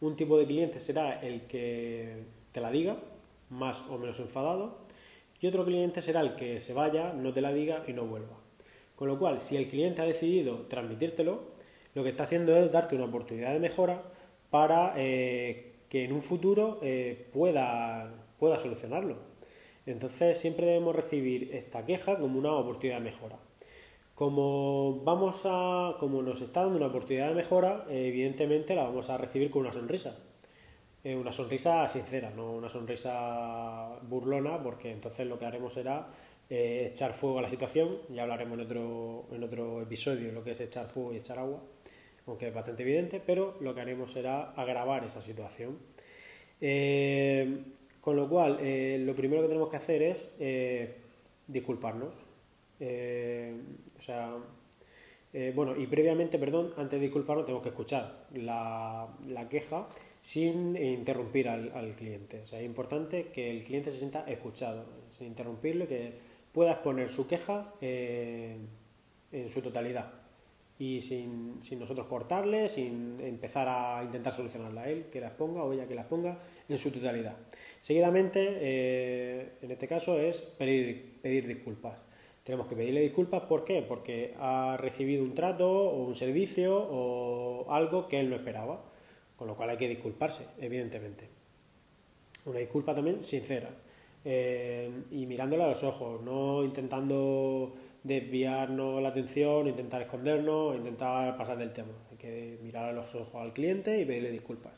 Un 0.00 0.16
tipo 0.16 0.38
de 0.38 0.46
cliente 0.46 0.80
será 0.80 1.20
el 1.20 1.42
que 1.42 2.24
te 2.52 2.60
la 2.60 2.70
diga, 2.70 2.96
más 3.50 3.82
o 3.88 3.98
menos 3.98 4.18
enfadado, 4.18 4.78
y 5.40 5.46
otro 5.46 5.64
cliente 5.64 6.02
será 6.02 6.20
el 6.20 6.34
que 6.34 6.60
se 6.60 6.72
vaya, 6.72 7.12
no 7.12 7.32
te 7.32 7.40
la 7.40 7.52
diga 7.52 7.84
y 7.86 7.92
no 7.92 8.04
vuelva. 8.04 8.36
Con 8.96 9.08
lo 9.08 9.18
cual, 9.18 9.38
si 9.38 9.56
el 9.56 9.68
cliente 9.68 10.02
ha 10.02 10.06
decidido 10.06 10.62
transmitírtelo, 10.62 11.54
lo 11.94 12.02
que 12.02 12.10
está 12.10 12.24
haciendo 12.24 12.56
es 12.56 12.72
darte 12.72 12.96
una 12.96 13.04
oportunidad 13.04 13.52
de 13.52 13.60
mejora 13.60 14.02
para 14.50 14.94
eh, 14.96 15.74
que 15.88 16.04
en 16.04 16.12
un 16.12 16.22
futuro 16.22 16.78
eh, 16.82 17.28
pueda 17.32 18.10
pueda 18.38 18.58
solucionarlo. 18.58 19.16
Entonces 19.86 20.38
siempre 20.38 20.66
debemos 20.66 20.94
recibir 20.94 21.54
esta 21.54 21.86
queja 21.86 22.18
como 22.18 22.38
una 22.38 22.52
oportunidad 22.52 22.98
de 22.98 23.04
mejora. 23.04 23.36
Como 24.14 25.02
vamos 25.04 25.40
a, 25.44 25.96
como 26.00 26.22
nos 26.22 26.40
está 26.40 26.62
dando 26.62 26.76
una 26.76 26.86
oportunidad 26.86 27.28
de 27.28 27.34
mejora, 27.34 27.86
evidentemente 27.88 28.74
la 28.74 28.84
vamos 28.84 29.10
a 29.10 29.18
recibir 29.18 29.50
con 29.50 29.62
una 29.62 29.72
sonrisa. 29.72 30.16
Eh, 31.04 31.14
una 31.14 31.32
sonrisa 31.32 31.86
sincera, 31.88 32.30
no 32.30 32.52
una 32.52 32.68
sonrisa 32.68 33.98
burlona, 34.02 34.62
porque 34.62 34.90
entonces 34.90 35.26
lo 35.26 35.38
que 35.38 35.46
haremos 35.46 35.74
será 35.74 36.08
echar 36.48 37.12
fuego 37.12 37.38
a 37.38 37.42
la 37.42 37.48
situación. 37.48 37.90
Ya 38.10 38.22
hablaremos 38.22 38.58
en 38.58 38.64
otro, 38.64 39.26
en 39.32 39.44
otro 39.44 39.82
episodio 39.82 40.32
lo 40.32 40.42
que 40.42 40.52
es 40.52 40.60
echar 40.60 40.88
fuego 40.88 41.12
y 41.12 41.18
echar 41.18 41.38
agua, 41.38 41.60
aunque 42.26 42.48
es 42.48 42.54
bastante 42.54 42.82
evidente, 42.82 43.22
pero 43.24 43.56
lo 43.60 43.74
que 43.74 43.80
haremos 43.80 44.10
será 44.10 44.50
agravar 44.52 45.04
esa 45.04 45.20
situación. 45.20 45.78
Eh, 46.60 47.58
con 48.00 48.16
lo 48.16 48.28
cual, 48.28 48.58
eh, 48.60 49.02
lo 49.04 49.14
primero 49.14 49.42
que 49.42 49.48
tenemos 49.48 49.68
que 49.68 49.76
hacer 49.76 50.02
es 50.02 50.30
eh, 50.38 50.96
disculparnos. 51.46 52.14
O 52.78 54.02
sea, 54.02 54.36
bueno, 55.54 55.76
y 55.76 55.86
previamente, 55.86 56.38
perdón, 56.38 56.72
antes 56.76 56.98
de 56.98 57.06
disculparnos 57.06 57.44
tenemos 57.46 57.62
que 57.62 57.70
escuchar 57.70 58.26
la, 58.34 59.08
queja 59.50 59.88
sin 60.20 60.76
interrumpir 60.76 61.48
al, 61.48 61.94
cliente. 61.96 62.40
O 62.42 62.46
sea, 62.46 62.60
es 62.60 62.66
importante 62.66 63.28
que 63.28 63.50
el 63.50 63.64
cliente 63.64 63.90
se 63.90 63.98
sienta 63.98 64.24
escuchado, 64.28 64.84
sin 65.10 65.28
interrumpirlo, 65.28 65.88
que 65.88 66.12
pueda 66.52 66.72
exponer 66.72 67.08
su 67.08 67.26
queja 67.26 67.72
en 67.80 68.68
su 69.50 69.62
totalidad 69.62 70.25
y 70.78 71.00
sin, 71.00 71.62
sin, 71.62 71.78
nosotros 71.78 72.06
cortarle, 72.06 72.68
sin 72.68 73.18
empezar 73.20 73.68
a 73.68 74.02
intentar 74.04 74.32
solucionarla 74.32 74.88
él, 74.88 75.06
que 75.10 75.20
las 75.20 75.32
ponga 75.32 75.64
o 75.64 75.72
ella 75.72 75.86
que 75.86 75.94
las 75.94 76.06
ponga 76.06 76.38
en 76.68 76.78
su 76.78 76.90
totalidad. 76.90 77.36
Seguidamente, 77.80 78.46
eh, 78.60 79.52
en 79.62 79.70
este 79.70 79.88
caso, 79.88 80.20
es 80.20 80.40
pedir, 80.40 81.18
pedir 81.22 81.46
disculpas. 81.46 82.04
Tenemos 82.44 82.66
que 82.66 82.76
pedirle 82.76 83.00
disculpas, 83.00 83.42
¿por 83.42 83.64
qué? 83.64 83.82
Porque 83.82 84.34
ha 84.38 84.76
recibido 84.76 85.24
un 85.24 85.34
trato 85.34 85.68
o 85.68 86.04
un 86.04 86.14
servicio 86.14 86.76
o 86.76 87.72
algo 87.72 88.06
que 88.06 88.20
él 88.20 88.30
no 88.30 88.36
esperaba, 88.36 88.84
con 89.36 89.48
lo 89.48 89.56
cual 89.56 89.70
hay 89.70 89.76
que 89.76 89.88
disculparse, 89.88 90.46
evidentemente. 90.58 91.28
Una 92.44 92.60
disculpa 92.60 92.94
también 92.94 93.24
sincera 93.24 93.70
eh, 94.24 94.90
y 95.10 95.26
mirándole 95.26 95.64
a 95.64 95.68
los 95.68 95.82
ojos, 95.82 96.22
no 96.22 96.62
intentando 96.62 97.74
desviarnos 98.06 99.02
la 99.02 99.08
atención, 99.08 99.66
intentar 99.68 100.02
escondernos, 100.02 100.76
intentar 100.76 101.36
pasar 101.36 101.58
del 101.58 101.72
tema. 101.72 101.92
Hay 102.10 102.16
que 102.16 102.58
mirar 102.62 102.90
a 102.90 102.92
los 102.92 103.14
ojos 103.14 103.34
al 103.34 103.52
cliente 103.52 104.00
y 104.00 104.04
pedirle 104.04 104.30
disculpas. 104.30 104.72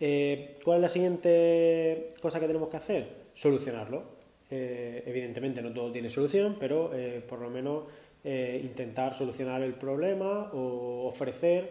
Eh, 0.00 0.58
¿Cuál 0.64 0.78
es 0.78 0.82
la 0.82 0.88
siguiente 0.88 2.08
cosa 2.20 2.40
que 2.40 2.48
tenemos 2.48 2.68
que 2.68 2.76
hacer? 2.76 3.08
Solucionarlo. 3.34 4.02
Eh, 4.50 5.04
evidentemente 5.06 5.62
no 5.62 5.72
todo 5.72 5.92
tiene 5.92 6.10
solución, 6.10 6.56
pero 6.58 6.92
eh, 6.92 7.22
por 7.26 7.40
lo 7.40 7.48
menos 7.48 7.84
intentar 8.24 9.16
solucionar 9.16 9.62
el 9.62 9.74
problema 9.74 10.48
o 10.52 11.08
ofrecer 11.08 11.70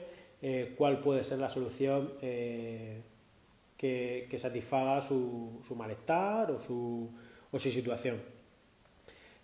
cuál 0.75 0.99
puede 0.99 1.23
ser 1.23 1.39
la 1.39 1.47
solución 1.47 2.11
que, 2.19 3.01
satisfaga 4.37 4.99
su, 4.99 5.61
malestar 5.77 6.51
o 6.51 6.59
su, 6.59 7.09
o 7.51 7.57
su 7.57 7.71
situación. 7.71 8.17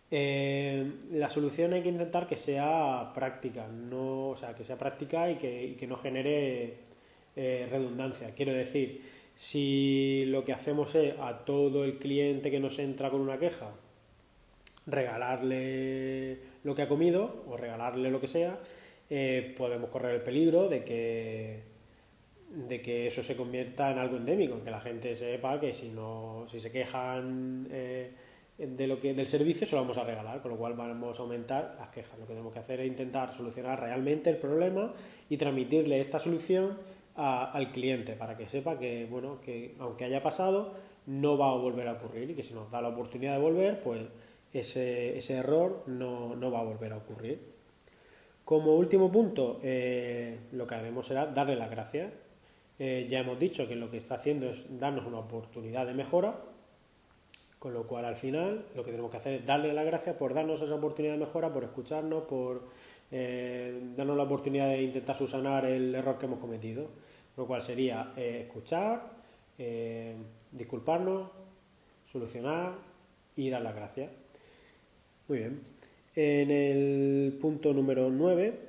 La 0.10 1.30
solución 1.30 1.74
hay 1.74 1.82
que 1.82 1.90
intentar 1.90 2.28
que 2.28 2.38
sea 2.38 3.12
práctica, 3.14 3.68
no, 3.68 4.30
o 4.30 4.36
sea, 4.36 4.56
que 4.56 4.64
sea 4.64 4.78
práctica 4.78 5.30
y 5.30 5.36
que, 5.36 5.76
que 5.78 5.88
no 5.88 5.96
genere 5.96 6.78
eh, 7.36 7.68
redundancia. 7.70 8.34
Quiero 8.36 8.54
decir, 8.54 9.02
si 9.36 10.26
lo 10.28 10.44
que 10.44 10.54
hacemos 10.54 10.96
es 10.96 11.14
a 11.20 11.46
todo 11.46 11.84
el 11.84 12.00
cliente 12.00 12.50
que 12.50 12.60
nos 12.60 12.80
entra 12.80 13.12
con 13.12 13.22
una 13.22 13.38
queja, 13.38 13.70
regalarle 14.88 16.40
lo 16.64 16.74
que 16.74 16.82
ha 16.82 16.88
comido 16.88 17.44
o 17.48 17.56
regalarle 17.56 18.10
lo 18.10 18.20
que 18.20 18.26
sea, 18.28 18.58
eh, 19.10 19.54
podemos 19.56 19.90
correr 19.92 20.16
el 20.16 20.22
peligro 20.22 20.68
de 20.68 20.84
que, 20.84 21.62
de 22.68 22.82
que 22.82 23.06
eso 23.06 23.22
se 23.22 23.36
convierta 23.36 23.92
en 23.92 24.00
algo 24.00 24.18
endémico, 24.18 24.64
que 24.64 24.72
la 24.72 24.80
gente 24.80 25.14
sepa 25.14 25.60
que 25.60 25.74
si, 25.74 25.90
no, 25.90 26.46
si 26.48 26.60
se 26.60 26.72
quejan 26.72 27.68
eh, 27.70 28.10
de 28.58 28.88
lo 28.88 29.00
que, 29.00 29.14
del 29.14 29.28
servicio 29.28 29.68
se 29.68 29.76
lo 29.76 29.82
vamos 29.82 29.98
a 29.98 30.04
regalar, 30.04 30.42
con 30.42 30.52
lo 30.52 30.58
cual 30.58 30.74
vamos 30.74 31.20
a 31.20 31.24
aumentar 31.24 31.76
las 31.80 31.90
quejas. 31.90 32.18
Lo 32.18 32.26
que 32.26 32.34
tenemos 32.34 32.54
que 32.54 32.60
hacer 32.60 32.80
es 32.80 32.88
intentar 32.88 33.32
solucionar 33.32 33.80
realmente 33.80 34.30
el 34.30 34.38
problema 34.38 34.94
y 35.30 35.38
transmitirle 35.38 36.00
esta 36.00 36.20
solución 36.20 36.78
al 37.16 37.72
cliente 37.72 38.14
para 38.14 38.38
que 38.38 38.48
sepa 38.48 38.78
que, 38.78 39.08
bueno, 39.10 39.42
que 39.42 39.76
aunque 39.80 40.06
haya 40.06 40.22
pasado, 40.22 40.74
no 41.08 41.38
va 41.38 41.52
a 41.52 41.56
volver 41.56 41.88
a 41.88 41.94
ocurrir 41.94 42.30
y 42.32 42.36
que 42.36 42.44
si 42.44 42.54
nos 42.54 42.70
da 42.70 42.82
la 42.82 42.90
oportunidad 42.90 43.34
de 43.34 43.42
volver, 43.42 43.80
pues 43.82 44.02
ese, 44.54 45.18
ese 45.18 45.36
error 45.36 45.84
no, 45.88 46.36
no, 46.36 46.52
va 46.52 46.60
a 46.60 46.64
volver 46.64 46.94
a 46.94 46.98
ocurrir. 46.98 47.40
Como 48.44 48.76
último 48.76 49.12
punto, 49.12 49.60
eh, 49.64 50.38
lo 50.52 50.68
que 50.68 50.76
haremos 50.76 51.08
será 51.08 51.26
darle 51.26 51.56
las 51.56 51.70
gracias. 51.70 52.14
Eh, 52.80 53.08
ya 53.10 53.20
hemos 53.20 53.40
dicho 53.40 53.68
que 53.68 53.76
lo 53.76 53.90
que 53.90 53.98
está 53.98 54.16
haciendo 54.16 54.50
es 54.50 54.66
darnos 54.80 55.06
una 55.06 55.20
oportunidad 55.20 55.88
de 55.88 55.94
mejora, 55.94 56.40
con 57.60 57.74
lo 57.74 57.88
cual 57.88 58.06
al 58.06 58.16
final 58.16 58.66
lo 58.76 58.84
que 58.84 58.92
tenemos 58.92 59.12
que 59.12 59.18
hacer 59.18 59.34
es 59.34 59.46
darle 59.46 59.74
las 59.74 59.86
gracias 59.86 60.16
por 60.16 60.34
darnos 60.34 60.62
esa 60.62 60.76
oportunidad 60.76 61.14
de 61.14 61.20
mejora, 61.20 61.52
por 61.52 61.64
escucharnos, 61.64 62.24
por 62.24 62.64
eh, 63.12 63.80
darnos 63.96 64.18
la 64.18 64.24
oportunidad 64.24 64.70
de 64.70 64.84
intentar 64.84 65.16
subsanar 65.16 65.66
el 65.66 65.94
error 65.96 66.18
que 66.18 66.26
hemos 66.26 66.40
cometido. 66.40 66.88
Lo 67.36 67.46
cual 67.46 67.62
sería 67.62 68.14
escuchar, 68.18 69.12
disculparnos, 70.52 71.30
solucionar 72.04 72.74
y 73.36 73.50
dar 73.50 73.62
las 73.62 73.76
gracias. 73.76 74.10
Muy 75.28 75.38
bien. 75.40 75.62
En 76.16 76.50
el 76.50 77.38
punto 77.40 77.74
número 77.74 78.10
9, 78.10 78.60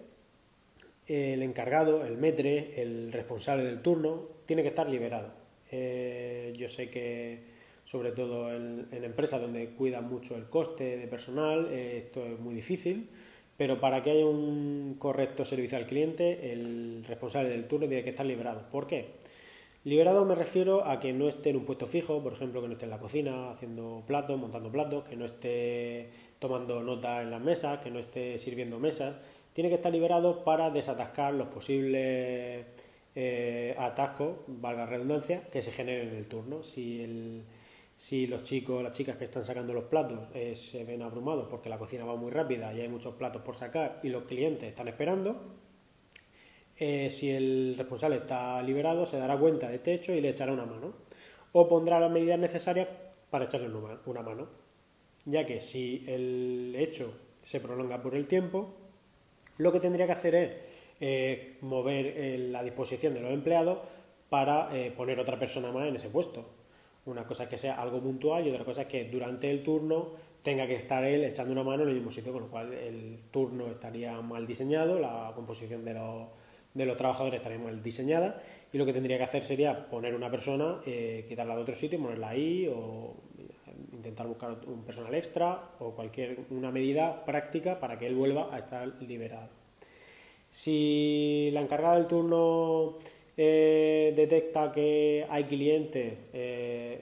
el 1.06 1.42
encargado, 1.42 2.04
el 2.04 2.18
metre, 2.18 2.82
el 2.82 3.10
responsable 3.12 3.64
del 3.64 3.80
turno, 3.80 4.28
tiene 4.44 4.62
que 4.62 4.68
estar 4.68 4.88
liberado. 4.88 5.30
Eh, 5.70 6.54
yo 6.58 6.68
sé 6.68 6.90
que, 6.90 7.57
sobre 7.88 8.12
todo 8.12 8.54
en, 8.54 8.86
empresas 8.92 9.40
donde 9.40 9.70
cuidan 9.70 10.10
mucho 10.10 10.36
el 10.36 10.44
coste 10.50 10.98
de 10.98 11.06
personal, 11.08 11.68
eh, 11.70 12.02
esto 12.04 12.22
es 12.26 12.38
muy 12.38 12.54
difícil, 12.54 13.08
pero 13.56 13.80
para 13.80 14.02
que 14.02 14.10
haya 14.10 14.26
un 14.26 14.96
correcto 14.98 15.46
servicio 15.46 15.78
al 15.78 15.86
cliente, 15.86 16.52
el 16.52 17.02
responsable 17.08 17.48
del 17.48 17.66
turno 17.66 17.88
tiene 17.88 18.04
que 18.04 18.10
estar 18.10 18.26
liberado. 18.26 18.68
¿Por 18.70 18.86
qué? 18.86 19.06
Liberado 19.84 20.26
me 20.26 20.34
refiero 20.34 20.84
a 20.84 21.00
que 21.00 21.14
no 21.14 21.28
esté 21.28 21.48
en 21.48 21.56
un 21.56 21.64
puesto 21.64 21.86
fijo, 21.86 22.22
por 22.22 22.34
ejemplo, 22.34 22.60
que 22.60 22.66
no 22.66 22.74
esté 22.74 22.84
en 22.84 22.90
la 22.90 22.98
cocina 22.98 23.52
haciendo 23.52 24.02
platos, 24.06 24.38
montando 24.38 24.70
platos, 24.70 25.04
que 25.04 25.16
no 25.16 25.24
esté 25.24 26.10
tomando 26.38 26.82
nota 26.82 27.22
en 27.22 27.30
las 27.30 27.40
mesas, 27.40 27.78
que 27.78 27.90
no 27.90 28.00
esté 28.00 28.38
sirviendo 28.38 28.78
mesas. 28.78 29.16
Tiene 29.54 29.70
que 29.70 29.76
estar 29.76 29.90
liberado 29.90 30.44
para 30.44 30.68
desatascar 30.68 31.32
los 31.32 31.48
posibles 31.48 32.66
eh, 33.14 33.74
atascos, 33.78 34.36
valga 34.46 34.84
redundancia, 34.84 35.40
que 35.50 35.62
se 35.62 35.72
generen 35.72 36.10
en 36.10 36.16
el 36.16 36.26
turno. 36.26 36.62
Si, 36.62 37.02
si 37.98 38.28
los 38.28 38.44
chicos, 38.44 38.80
las 38.80 38.96
chicas 38.96 39.16
que 39.16 39.24
están 39.24 39.42
sacando 39.42 39.74
los 39.74 39.86
platos 39.86 40.28
eh, 40.32 40.54
se 40.54 40.84
ven 40.84 41.02
abrumados 41.02 41.48
porque 41.50 41.68
la 41.68 41.78
cocina 41.78 42.04
va 42.04 42.14
muy 42.14 42.30
rápida 42.30 42.72
y 42.72 42.80
hay 42.80 42.88
muchos 42.88 43.16
platos 43.16 43.42
por 43.42 43.56
sacar 43.56 43.98
y 44.04 44.08
los 44.08 44.22
clientes 44.22 44.68
están 44.68 44.86
esperando, 44.86 45.36
eh, 46.76 47.10
si 47.10 47.28
el 47.32 47.74
responsable 47.76 48.18
está 48.18 48.62
liberado, 48.62 49.04
se 49.04 49.18
dará 49.18 49.36
cuenta 49.36 49.68
de 49.68 49.74
este 49.74 49.94
hecho 49.94 50.14
y 50.14 50.20
le 50.20 50.28
echará 50.28 50.52
una 50.52 50.64
mano. 50.64 50.94
O 51.50 51.68
pondrá 51.68 51.98
las 51.98 52.12
medidas 52.12 52.38
necesarias 52.38 52.86
para 53.30 53.46
echarle 53.46 53.68
una 54.06 54.22
mano. 54.22 54.46
Ya 55.24 55.44
que 55.44 55.60
si 55.60 56.04
el 56.06 56.76
hecho 56.78 57.12
se 57.42 57.58
prolonga 57.58 58.00
por 58.00 58.14
el 58.14 58.28
tiempo, 58.28 58.76
lo 59.56 59.72
que 59.72 59.80
tendría 59.80 60.06
que 60.06 60.12
hacer 60.12 60.34
es 60.36 60.50
eh, 61.00 61.58
mover 61.62 62.38
la 62.38 62.62
disposición 62.62 63.14
de 63.14 63.22
los 63.22 63.32
empleados 63.32 63.80
para 64.28 64.70
poner 64.96 65.18
otra 65.18 65.36
persona 65.36 65.72
más 65.72 65.88
en 65.88 65.96
ese 65.96 66.10
puesto. 66.10 66.57
Una 67.08 67.24
cosa 67.24 67.48
que 67.48 67.58
sea 67.58 67.80
algo 67.80 68.00
puntual 68.00 68.46
y 68.46 68.50
otra 68.50 68.64
cosa 68.64 68.86
que 68.86 69.04
durante 69.04 69.50
el 69.50 69.62
turno 69.62 70.10
tenga 70.42 70.66
que 70.66 70.76
estar 70.76 71.04
él 71.04 71.24
echando 71.24 71.52
una 71.52 71.64
mano 71.64 71.82
en 71.82 71.90
el 71.90 71.94
mismo 71.96 72.10
sitio, 72.10 72.32
con 72.32 72.42
lo 72.42 72.48
cual 72.48 72.72
el 72.72 73.18
turno 73.30 73.66
estaría 73.66 74.20
mal 74.20 74.46
diseñado, 74.46 74.98
la 74.98 75.32
composición 75.34 75.84
de 75.84 75.94
los 75.94 76.28
de 76.74 76.86
los 76.86 76.96
trabajadores 76.96 77.38
estaría 77.38 77.58
mal 77.58 77.82
diseñada 77.82 78.40
y 78.72 78.78
lo 78.78 78.86
que 78.86 78.92
tendría 78.92 79.16
que 79.18 79.24
hacer 79.24 79.42
sería 79.42 79.88
poner 79.88 80.14
una 80.14 80.30
persona, 80.30 80.80
eh, 80.86 81.24
quitarla 81.28 81.56
de 81.56 81.62
otro 81.62 81.74
sitio, 81.74 81.98
ponerla 81.98 82.28
ahí 82.28 82.68
o 82.72 83.14
intentar 83.92 84.26
buscar 84.26 84.56
un 84.66 84.84
personal 84.84 85.14
extra 85.14 85.70
o 85.80 85.92
cualquier 85.92 86.38
una 86.50 86.70
medida 86.70 87.24
práctica 87.24 87.80
para 87.80 87.98
que 87.98 88.06
él 88.06 88.14
vuelva 88.14 88.54
a 88.54 88.58
estar 88.58 88.86
liberado. 89.00 89.48
Si 90.50 91.50
la 91.52 91.60
encargada 91.60 91.96
del 91.96 92.06
turno 92.06 92.98
eh, 93.40 94.12
detecta 94.16 94.72
que 94.72 95.24
hay 95.30 95.44
clientes 95.44 96.18
eh, 96.32 97.00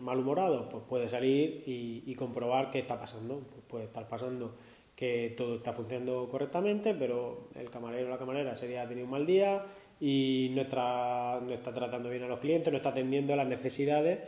malhumorados, 0.00 0.68
pues 0.70 0.82
puede 0.88 1.06
salir 1.06 1.62
y, 1.66 2.14
comprobar 2.14 2.70
qué 2.70 2.78
está 2.78 2.98
pasando. 2.98 3.40
Pues 3.40 3.62
puede 3.68 3.84
estar 3.84 4.08
pasando 4.08 4.54
que 4.96 5.34
todo 5.36 5.56
está 5.56 5.74
funcionando 5.74 6.28
correctamente, 6.30 6.94
pero 6.94 7.50
el 7.54 7.68
camarero 7.68 8.06
o 8.06 8.10
la 8.10 8.16
camarera 8.16 8.52
ese 8.52 8.68
día 8.68 8.82
ha 8.82 8.88
tenido 8.88 9.04
un 9.04 9.10
mal 9.10 9.26
día 9.26 9.66
y 10.00 10.50
no 10.54 10.62
está, 10.62 11.40
tratando 11.74 12.08
bien 12.08 12.22
a 12.22 12.28
los 12.28 12.40
clientes, 12.40 12.72
no 12.72 12.78
está 12.78 12.88
atendiendo 12.88 13.34
a 13.34 13.36
las 13.36 13.46
necesidades 13.46 14.18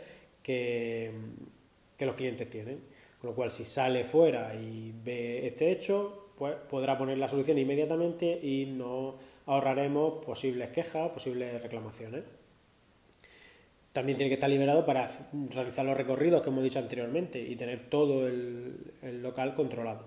que 0.43 1.11
los 1.99 2.15
clientes 2.15 2.47
tienen. 2.47 2.79
Con 3.19 3.31
lo 3.31 3.35
cual, 3.35 3.49
si 3.49 3.65
sale 3.65 4.03
fuera 4.03 4.53
y 4.53 4.93
ve 5.03 5.47
este 5.47 5.71
hecho, 5.71 6.33
pues 6.37 6.55
podrá 6.69 6.95
poner 6.95 7.17
la 7.17 7.27
solución 7.27 7.57
inmediatamente 7.57 8.39
y 8.43 8.65
no 8.65 9.15
ahorraremos 9.45 10.23
posibles 10.25 10.69
quejas, 10.69 11.11
posibles 11.11 11.61
reclamaciones. 11.61 12.23
También 13.91 14.17
tiene 14.17 14.29
que 14.29 14.35
estar 14.35 14.49
liberado 14.49 14.85
para 14.85 15.07
realizar 15.49 15.85
los 15.85 15.95
recorridos 15.95 16.41
que 16.41 16.49
hemos 16.49 16.63
dicho 16.63 16.79
anteriormente 16.79 17.39
y 17.39 17.55
tener 17.55 17.89
todo 17.89 18.27
el, 18.27 19.21
local 19.21 19.53
controlado. 19.55 20.03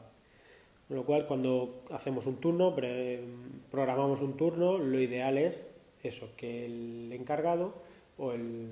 Con 0.88 0.96
lo 0.96 1.04
cual, 1.04 1.26
cuando 1.26 1.84
hacemos 1.90 2.26
un 2.26 2.36
turno, 2.36 2.74
programamos 3.70 4.20
un 4.22 4.36
turno, 4.36 4.78
lo 4.78 5.00
ideal 5.00 5.38
es 5.38 5.66
eso, 6.02 6.30
que 6.36 6.66
el 6.66 7.12
encargado 7.12 7.74
o, 8.18 8.32
el, 8.32 8.70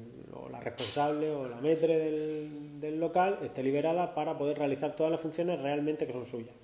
la 0.51 0.61
responsable 0.61 1.31
o 1.31 1.49
la 1.49 1.61
metre 1.61 1.99
del, 1.99 3.01
local 3.01 3.39
esté 3.43 3.63
liberada 3.63 4.15
para 4.15 4.37
poder 4.37 4.59
realizar 4.59 4.95
todas 4.95 5.11
las 5.13 5.21
funciones 5.21 5.61
realmente 5.61 6.07
que 6.07 6.13
son 6.13 6.25
suyas. 6.25 6.55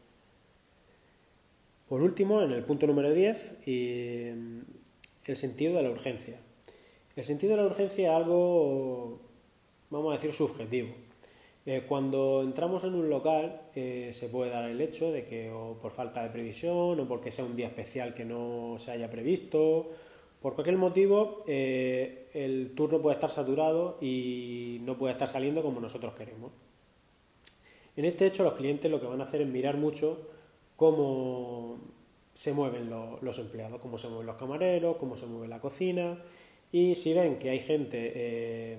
Por 1.91 2.03
último, 2.03 2.41
en 2.41 2.53
el 2.53 2.63
punto 2.63 2.87
número 2.87 3.13
10, 3.13 3.67
el 3.67 4.65
sentido 5.35 5.77
de 5.77 5.83
la 5.83 5.91
urgencia. 5.91 6.37
El 7.17 7.25
sentido 7.25 7.57
de 7.57 7.63
la 7.63 7.67
urgencia 7.67 8.11
es 8.11 8.15
algo, 8.15 9.19
vamos 9.91 10.13
a 10.13 10.15
decir, 10.15 10.33
subjetivo. 10.33 10.91
Eh, 11.67 11.83
cuando 11.89 12.43
entramos 12.45 12.85
en 12.85 12.95
un 12.95 13.11
local 13.11 13.63
eh, 13.75 14.11
se 14.15 14.29
puede 14.29 14.53
dar 14.53 14.71
el 14.71 14.81
hecho 14.81 15.11
de 15.11 15.25
que 15.25 15.51
o 15.51 15.79
por 15.83 15.91
falta 15.91 16.23
de 16.23 16.31
previsión 16.31 17.01
o 17.01 17.09
porque 17.09 17.33
sea 17.33 17.45
un 17.45 17.57
día 17.57 17.67
especial 17.67 18.15
que 18.15 18.25
no 18.25 18.77
se 18.79 18.93
haya 18.93 19.11
previsto, 19.11 19.91
por 20.41 20.55
cualquier 20.55 20.77
motivo 20.77 21.43
eh, 21.49 22.29
el 22.35 22.73
turno 22.77 23.03
puede 23.03 23.15
estar 23.15 23.31
saturado 23.31 23.99
y 24.01 24.79
no 24.83 24.97
puede 24.97 25.15
estar 25.15 25.27
saliendo 25.27 25.61
como 25.61 25.81
nosotros 25.81 26.15
queremos. 26.15 26.53
En 27.97 28.05
este 28.05 28.27
hecho 28.27 28.45
los 28.45 28.55
clientes 28.55 28.89
lo 28.89 29.01
que 29.01 29.07
van 29.07 29.21
a 29.21 29.25
hacer 29.25 29.41
es 29.41 29.49
mirar 29.49 29.77
mucho 29.77 30.39
cómo 30.81 31.77
se 32.33 32.55
mueven 32.55 32.89
los 32.89 33.39
empleados, 33.39 33.83
cómo 33.83 33.99
se 33.99 34.09
mueven 34.09 34.29
los 34.29 34.37
camareros, 34.37 34.97
cómo 34.97 35.15
se 35.15 35.27
mueve 35.27 35.47
la 35.47 35.61
cocina 35.61 36.17
y 36.73 36.95
si 36.95 37.13
ven 37.13 37.39
que 37.39 37.51
hay 37.51 37.59
gente 37.59 38.79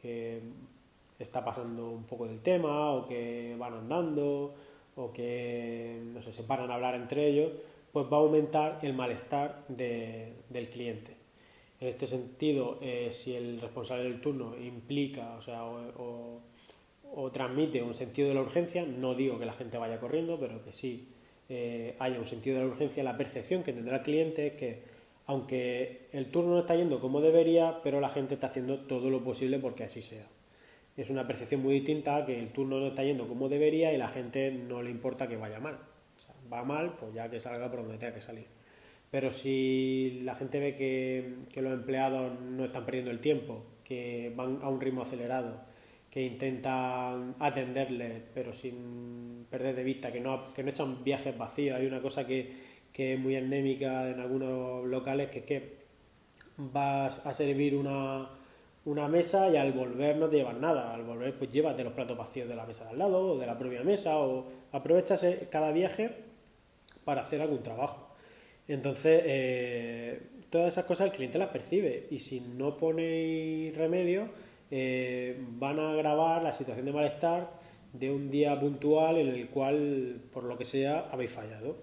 que 0.00 0.40
está 1.18 1.44
pasando 1.44 1.90
un 1.90 2.04
poco 2.04 2.26
del 2.26 2.40
tema 2.40 2.92
o 2.92 3.06
que 3.06 3.54
van 3.58 3.74
andando 3.74 4.54
o 4.96 5.12
que 5.12 6.00
no 6.14 6.22
sé, 6.22 6.32
se 6.32 6.44
paran 6.44 6.70
a 6.70 6.74
hablar 6.76 6.94
entre 6.94 7.28
ellos, 7.28 7.52
pues 7.92 8.06
va 8.10 8.16
a 8.16 8.20
aumentar 8.20 8.78
el 8.80 8.94
malestar 8.94 9.66
del 9.68 10.70
cliente. 10.72 11.14
En 11.80 11.88
este 11.88 12.06
sentido, 12.06 12.78
eh, 12.80 13.10
si 13.12 13.36
el 13.36 13.60
responsable 13.60 14.04
del 14.04 14.22
turno 14.22 14.56
implica 14.56 15.34
o, 15.36 15.42
sea, 15.42 15.64
o, 15.66 16.40
transmite 17.30 17.82
un 17.82 17.92
sentido 17.92 18.28
de 18.28 18.36
la 18.36 18.40
urgencia, 18.40 18.86
no 18.86 19.14
digo 19.14 19.38
que 19.38 19.44
la 19.44 19.52
gente 19.52 19.76
vaya 19.76 20.00
corriendo, 20.00 20.40
pero 20.40 20.64
que 20.64 20.72
sí 20.72 21.11
eh, 21.54 21.96
haya 21.98 22.18
un 22.18 22.26
sentido 22.26 22.56
de 22.56 22.64
la 22.64 22.70
urgencia, 22.70 23.02
la 23.04 23.16
percepción 23.16 23.62
que 23.62 23.72
tendrá 23.72 23.96
el 23.96 24.02
cliente 24.02 24.46
es 24.48 24.52
que 24.54 24.82
aunque 25.26 26.08
el 26.12 26.30
turno 26.30 26.52
no 26.52 26.60
está 26.60 26.74
yendo 26.74 27.00
como 27.00 27.20
debería, 27.20 27.80
pero 27.82 28.00
la 28.00 28.08
gente 28.08 28.34
está 28.34 28.48
haciendo 28.48 28.80
todo 28.80 29.10
lo 29.10 29.22
posible 29.22 29.58
porque 29.58 29.84
así 29.84 30.02
sea 30.02 30.26
es 30.96 31.10
una 31.10 31.26
percepción 31.26 31.62
muy 31.62 31.74
distinta 31.74 32.24
que 32.26 32.38
el 32.38 32.52
turno 32.52 32.78
no 32.78 32.88
está 32.88 33.02
yendo 33.02 33.26
como 33.26 33.48
debería 33.48 33.92
y 33.92 33.98
la 33.98 34.08
gente 34.08 34.50
no 34.50 34.82
le 34.82 34.90
importa 34.90 35.26
que 35.26 35.36
vaya 35.36 35.58
mal. 35.58 35.78
va 36.52 36.64
mal, 36.64 36.96
pues 36.96 37.14
ya 37.14 37.30
que 37.30 37.40
salga 37.40 37.70
por 37.70 37.82
donde 37.82 37.98
tenga 37.98 38.14
que 38.14 38.20
salir. 38.20 38.46
Pero 39.10 39.32
si 39.32 40.20
la 40.22 40.34
gente 40.34 40.58
ve 40.60 40.74
que, 40.74 41.60
los 41.60 41.72
empleados 41.72 42.38
no 42.40 42.64
están 42.64 42.84
perdiendo 42.84 43.10
el 43.10 43.20
tiempo, 43.20 43.64
que 43.84 44.32
van 44.34 44.60
a 44.62 44.68
un 44.68 44.80
ritmo 44.80 45.02
acelerado, 45.02 45.62
que 46.12 46.20
intentan 46.22 47.36
atenderles, 47.38 48.20
pero 48.34 48.52
sin 48.52 49.46
perder 49.48 49.74
de 49.74 49.82
vista, 49.82 50.12
que 50.12 50.20
no, 50.20 50.52
que 50.52 50.62
no 50.62 50.68
echan 50.68 51.02
viajes 51.02 51.36
vacíos. 51.38 51.78
Hay 51.78 51.86
una 51.86 52.02
cosa 52.02 52.26
que, 52.26 52.52
que 52.92 53.14
es 53.14 53.18
muy 53.18 53.34
endémica 53.34 54.10
en 54.10 54.20
algunos 54.20 54.84
locales, 54.84 55.30
que 55.30 55.38
es 55.38 55.44
que 55.46 55.76
vas 56.58 57.24
a 57.24 57.32
servir 57.32 57.74
una, 57.74 58.28
una 58.84 59.08
mesa 59.08 59.48
y 59.48 59.56
al 59.56 59.72
volver 59.72 60.16
no 60.16 60.28
te 60.28 60.36
llevas 60.36 60.58
nada. 60.58 60.92
Al 60.92 61.02
volver, 61.02 61.38
pues 61.38 61.50
llévate 61.50 61.82
los 61.82 61.94
platos 61.94 62.18
vacíos 62.18 62.46
de 62.46 62.56
la 62.56 62.66
mesa 62.66 62.84
de 62.84 62.90
al 62.90 62.98
lado 62.98 63.32
o 63.32 63.38
de 63.38 63.46
la 63.46 63.56
propia 63.56 63.82
mesa 63.82 64.18
o 64.18 64.48
aprovechas 64.70 65.24
cada 65.48 65.72
viaje 65.72 66.10
para 67.06 67.22
hacer 67.22 67.40
algún 67.40 67.62
trabajo. 67.62 68.14
Entonces, 68.68 69.22
eh, 69.24 70.20
todas 70.50 70.74
esas 70.74 70.84
cosas 70.84 71.06
el 71.06 71.16
cliente 71.16 71.38
las 71.38 71.48
percibe 71.48 72.06
y 72.10 72.18
si 72.18 72.40
no 72.40 72.76
ponéis 72.76 73.74
remedio, 73.74 74.28
eh, 74.74 75.36
van 75.58 75.78
a 75.78 75.90
agravar 75.92 76.42
la 76.42 76.50
situación 76.50 76.86
de 76.86 76.92
malestar 76.92 77.50
de 77.92 78.10
un 78.10 78.30
día 78.30 78.58
puntual 78.58 79.18
en 79.18 79.28
el 79.28 79.50
cual, 79.50 80.22
por 80.32 80.44
lo 80.44 80.56
que 80.56 80.64
sea, 80.64 81.10
habéis 81.12 81.30
fallado. 81.30 81.76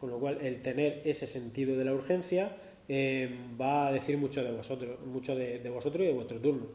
Con 0.00 0.08
lo 0.08 0.18
cual, 0.18 0.38
el 0.40 0.62
tener 0.62 1.02
ese 1.04 1.26
sentido 1.26 1.76
de 1.76 1.84
la 1.84 1.92
urgencia 1.92 2.56
eh, 2.88 3.28
va 3.60 3.88
a 3.88 3.92
decir 3.92 4.16
mucho 4.16 4.42
de 4.42 4.50
vosotros, 4.50 4.98
mucho 5.04 5.36
de, 5.36 5.58
vosotros 5.68 6.04
y 6.04 6.06
de 6.06 6.12
vuestro 6.14 6.40
turno. 6.40 6.66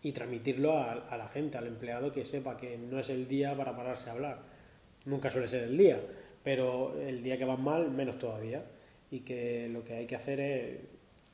Y 0.00 0.12
transmitirlo 0.12 0.78
a, 0.78 1.14
la 1.14 1.28
gente, 1.28 1.58
al 1.58 1.66
empleado, 1.66 2.10
que 2.10 2.24
sepa 2.24 2.56
que 2.56 2.78
no 2.78 2.98
es 2.98 3.10
el 3.10 3.28
día 3.28 3.54
para 3.54 3.76
pararse 3.76 4.08
a 4.08 4.14
hablar. 4.14 4.40
Nunca 5.04 5.30
suele 5.30 5.46
ser 5.46 5.64
el 5.64 5.76
día, 5.76 6.00
pero 6.42 6.98
el 6.98 7.22
día 7.22 7.36
que 7.36 7.44
va 7.44 7.58
mal, 7.58 7.90
menos 7.90 8.18
todavía. 8.18 8.64
Y 9.10 9.20
que 9.20 9.68
lo 9.68 9.84
que 9.84 9.92
hay 9.92 10.06
que 10.06 10.16
hacer 10.16 10.40
es 10.40 10.78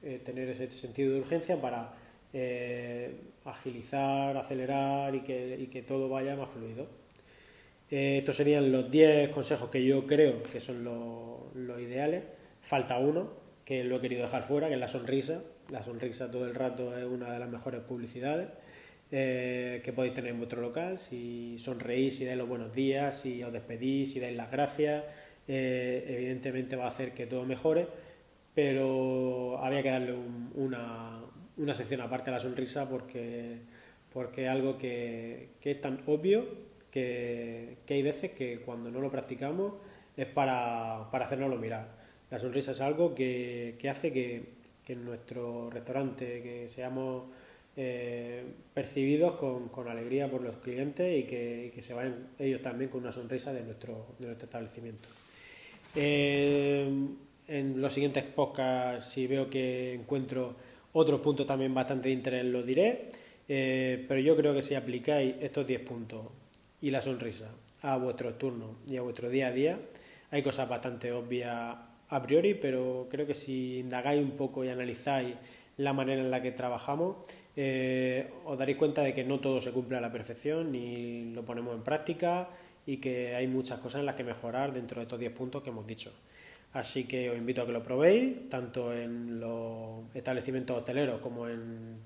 eh, 0.03 0.21
tener 0.25 0.49
ese 0.49 0.69
sentido 0.69 1.15
de 1.15 1.21
urgencia 1.21 1.61
para 1.61 1.95
eh, 2.33 3.21
agilizar, 3.45 4.37
acelerar 4.37 5.15
y 5.15 5.21
que, 5.21 5.85
todo 5.87 6.09
vaya 6.09 6.37
más 6.37 6.51
fluido. 6.51 6.87
estos 7.91 8.37
serían 8.37 8.71
los 8.71 8.91
10 8.91 9.31
consejos 9.31 9.71
que 9.71 9.85
yo 9.85 10.07
creo 10.07 10.43
que 10.43 10.61
son 10.61 10.85
los 10.85 11.81
ideales. 11.81 12.25
Falta 12.61 12.99
uno, 12.99 13.31
que 13.65 13.85
lo 13.85 13.97
he 13.97 14.01
querido 14.01 14.23
dejar 14.23 14.43
fuera, 14.43 14.69
que 14.69 14.75
es 14.75 14.81
la 14.81 14.89
sonrisa. 14.89 15.43
La 15.71 15.83
sonrisa 15.83 16.31
todo 16.31 16.47
el 16.47 16.55
rato 16.55 16.97
es 16.97 17.05
una 17.05 17.33
de 17.33 17.39
las 17.39 17.51
mejores 17.51 17.83
publicidades 17.83 18.49
eh, 19.11 19.81
que 19.83 19.93
podéis 19.93 20.15
tener 20.15 20.33
en 20.33 20.39
vuestro 20.39 20.61
local. 20.61 20.99
Si 20.99 21.59
sonreís, 21.59 22.17
si 22.17 22.25
dais 22.25 22.37
los 22.37 22.49
buenos 22.49 22.75
días, 22.75 23.21
si 23.21 23.43
os 23.43 23.53
despedís, 23.53 24.13
si 24.13 24.21
dais 24.21 24.37
las 24.37 24.51
gracias, 24.51 25.05
eh, 25.47 26.05
evidentemente 26.09 26.77
va 26.77 26.85
a 26.85 26.89
hacer 26.89 27.13
que 27.13 27.27
todo 27.27 27.45
mejore, 27.45 27.87
pero 28.55 29.59
había 29.63 29.83
que 29.83 29.91
darle 29.91 30.15
una, 30.55 31.08
una 31.59 31.75
sección 31.75 32.01
aparte 32.01 32.31
a 32.31 32.35
la 32.35 32.41
sonrisa 32.41 32.89
porque, 32.89 33.59
porque 34.13 34.45
es 34.45 34.51
algo 34.51 34.79
que, 34.79 35.51
que 35.61 35.73
es 35.73 35.81
tan 35.81 36.01
obvio 36.07 36.47
que, 36.91 37.79
que, 37.85 37.95
hay 37.95 38.03
veces 38.03 38.33
que 38.33 38.61
cuando 38.61 38.91
no 38.91 39.01
lo 39.01 39.11
practicamos 39.11 39.75
es 40.17 40.27
para, 40.27 41.09
para 41.11 41.27
hacernoslo 41.27 41.57
mirar. 41.57 41.99
La 42.31 42.39
sonrisa 42.39 42.73
es 42.73 42.81
algo 42.81 43.15
que, 43.15 43.79
hace 43.91 44.13
que, 44.13 44.59
en 44.87 45.05
nuestro 45.05 45.69
restaurante 45.71 46.43
que 46.43 46.69
seamos 46.69 47.25
eh, 47.77 48.43
percibidos 48.73 49.37
con, 49.37 49.89
alegría 49.89 50.31
por 50.31 50.43
los 50.43 50.57
clientes 50.57 51.19
y 51.19 51.23
que, 51.25 51.79
se 51.81 51.95
vayan 51.95 52.29
ellos 52.39 52.63
también 52.63 52.91
con 52.91 53.03
una 53.03 53.13
sonrisa 53.13 53.53
de 53.53 53.63
nuestro, 53.63 54.15
de 54.19 54.27
nuestro 54.27 54.47
establecimiento. 54.47 55.09
Eh, 55.95 56.89
en 57.47 57.81
los 57.81 57.93
siguientes 57.93 58.25
podcasts, 58.25 59.11
si 59.11 59.27
veo 59.27 59.49
que 59.49 59.95
encuentro 59.95 60.57
otros 60.93 61.21
puntos 61.21 61.47
también 61.47 61.75
bastante 61.75 62.09
de 62.09 62.15
interés, 62.15 62.45
lo 62.45 62.63
diré. 62.63 63.09
Eh, 63.49 64.05
pero 64.07 64.21
yo 64.21 64.37
creo 64.37 64.53
que 64.53 64.63
si 64.63 64.75
aplicáis 64.75 65.37
estos 65.41 65.67
10 65.67 65.81
puntos 65.81 66.27
y 66.83 66.91
la 66.91 67.01
sonrisa 67.01 67.51
a 67.81 67.97
vuestro 67.97 68.35
turno 68.35 68.77
y 68.87 68.97
a 68.97 69.03
vuestro 69.03 69.31
día 69.31 69.49
a 69.49 69.53
día, 69.53 69.79
hay 70.31 70.43
cosas 70.43 70.69
bastante 70.69 71.13
obvias 71.13 71.77
a 72.11 72.23
priori, 72.23 72.55
pero 72.55 73.07
creo 73.11 73.27
que 73.27 73.35
si 73.35 73.79
indagáis 73.79 74.23
un 74.23 74.33
poco 74.33 74.65
y 74.65 74.69
analizáis 74.69 75.35
la 75.79 75.93
manera 75.93 76.21
en 76.21 76.31
la 76.31 76.43
que 76.43 76.53
trabajamos, 76.53 77.17
eh, 77.57 78.31
os 78.45 78.59
daréis 78.59 78.77
cuenta 78.77 79.03
de 79.03 79.15
que 79.15 79.25
no 79.25 79.41
todo 79.41 79.61
se 79.61 79.71
cumple 79.73 79.97
a 79.97 80.01
la 80.01 80.13
perfección 80.13 80.73
ni 80.73 81.33
lo 81.33 81.45
ponemos 81.45 81.75
en 81.75 81.83
práctica 81.83 82.49
y 82.85 82.97
que 82.97 83.35
hay 83.35 83.47
muchas 83.47 83.79
cosas 83.79 84.01
en 84.01 84.07
las 84.07 84.15
que 84.15 84.25
mejorar 84.25 84.73
dentro 84.73 85.01
de 85.01 85.05
estos 85.05 85.21
10 85.21 85.33
puntos 85.33 85.63
que 85.63 85.71
hemos 85.71 85.87
dicho. 85.87 86.13
Así 86.73 87.05
que 87.05 87.31
os 87.31 87.39
invito 87.39 87.63
a 87.63 87.67
que 87.67 87.73
lo 87.73 87.83
probéis, 87.83 88.49
tanto 88.49 88.93
en 88.93 89.41
los 89.41 90.05
establecimientos 90.15 90.77
hoteleros 90.77 91.21
como 91.21 91.49
en, 91.49 91.99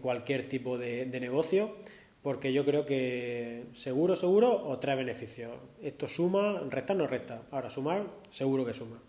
cualquier 0.00 0.48
tipo 0.48 0.78
de, 0.78 1.06
de 1.06 1.20
negocio, 1.20 1.76
porque 2.22 2.52
yo 2.52 2.64
creo 2.64 2.86
que 2.86 3.64
seguro, 3.72 4.16
seguro 4.16 4.68
os 4.68 4.80
trae 4.80 4.96
beneficios. 4.96 5.52
Esto 5.82 6.06
suma, 6.06 6.62
resta 6.70 6.94
no 6.94 7.06
resta. 7.06 7.42
Ahora 7.50 7.68
sumar, 7.68 8.06
seguro 8.28 8.64
que 8.64 8.72
suma. 8.72 9.02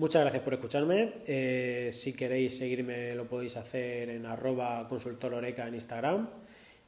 Muchas 0.00 0.22
gracias 0.22 0.42
por 0.42 0.54
escucharme. 0.54 1.12
Eh, 1.26 1.90
si 1.92 2.14
queréis 2.14 2.56
seguirme 2.56 3.14
lo 3.14 3.28
podéis 3.28 3.58
hacer 3.58 4.08
en 4.08 4.24
arroba 4.24 4.88
consultororeca 4.88 5.68
en 5.68 5.74
Instagram. 5.74 6.30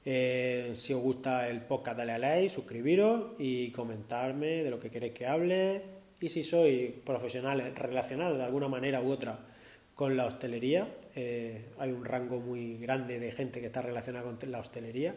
Eh, 0.07 0.73
si 0.75 0.95
os 0.95 1.03
gusta 1.03 1.47
el 1.51 1.61
podcast, 1.61 1.99
dale 1.99 2.13
a 2.13 2.19
like, 2.19 2.49
suscribiros 2.49 3.33
y 3.39 3.71
comentarme 3.71 4.65
de 4.65 4.71
lo 4.71 4.81
que 4.81 4.91
queréis 4.91 5.13
que 5.13 5.27
hable. 5.27 5.83
Y 6.23 6.29
si 6.29 6.45
sois 6.45 6.93
profesionales 7.05 7.75
relacionados 7.75 8.39
de 8.39 8.45
alguna 8.45 8.69
manera 8.69 9.03
u 9.03 9.11
otra 9.11 9.41
con 9.97 10.17
la 10.17 10.25
hostelería, 10.25 10.87
eh, 11.17 11.67
hay 11.79 11.91
un 11.91 12.05
rango 12.05 12.39
muy 12.39 12.79
grande 12.79 13.19
de 13.19 13.33
gente 13.33 13.61
que 13.61 13.67
está 13.67 13.83
relacionada 13.83 14.25
con 14.25 14.39
la 14.51 14.61
hostelería. 14.61 15.15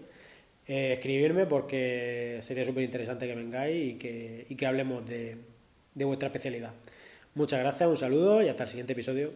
escribirme 0.65 1.45
porque 1.45 2.39
sería 2.41 2.65
súper 2.65 2.83
interesante 2.83 3.27
que 3.27 3.35
vengáis 3.35 3.93
y 3.93 3.97
que, 3.99 4.47
y 4.49 4.55
que 4.55 4.65
hablemos 4.65 5.05
de, 5.07 5.37
de 5.93 6.05
vuestra 6.05 6.27
especialidad. 6.27 6.73
Muchas 7.35 7.59
gracias, 7.59 7.87
un 7.87 7.97
saludo 7.97 8.41
y 8.41 8.49
hasta 8.49 8.63
el 8.63 8.69
siguiente 8.69 8.93
episodio. 8.93 9.31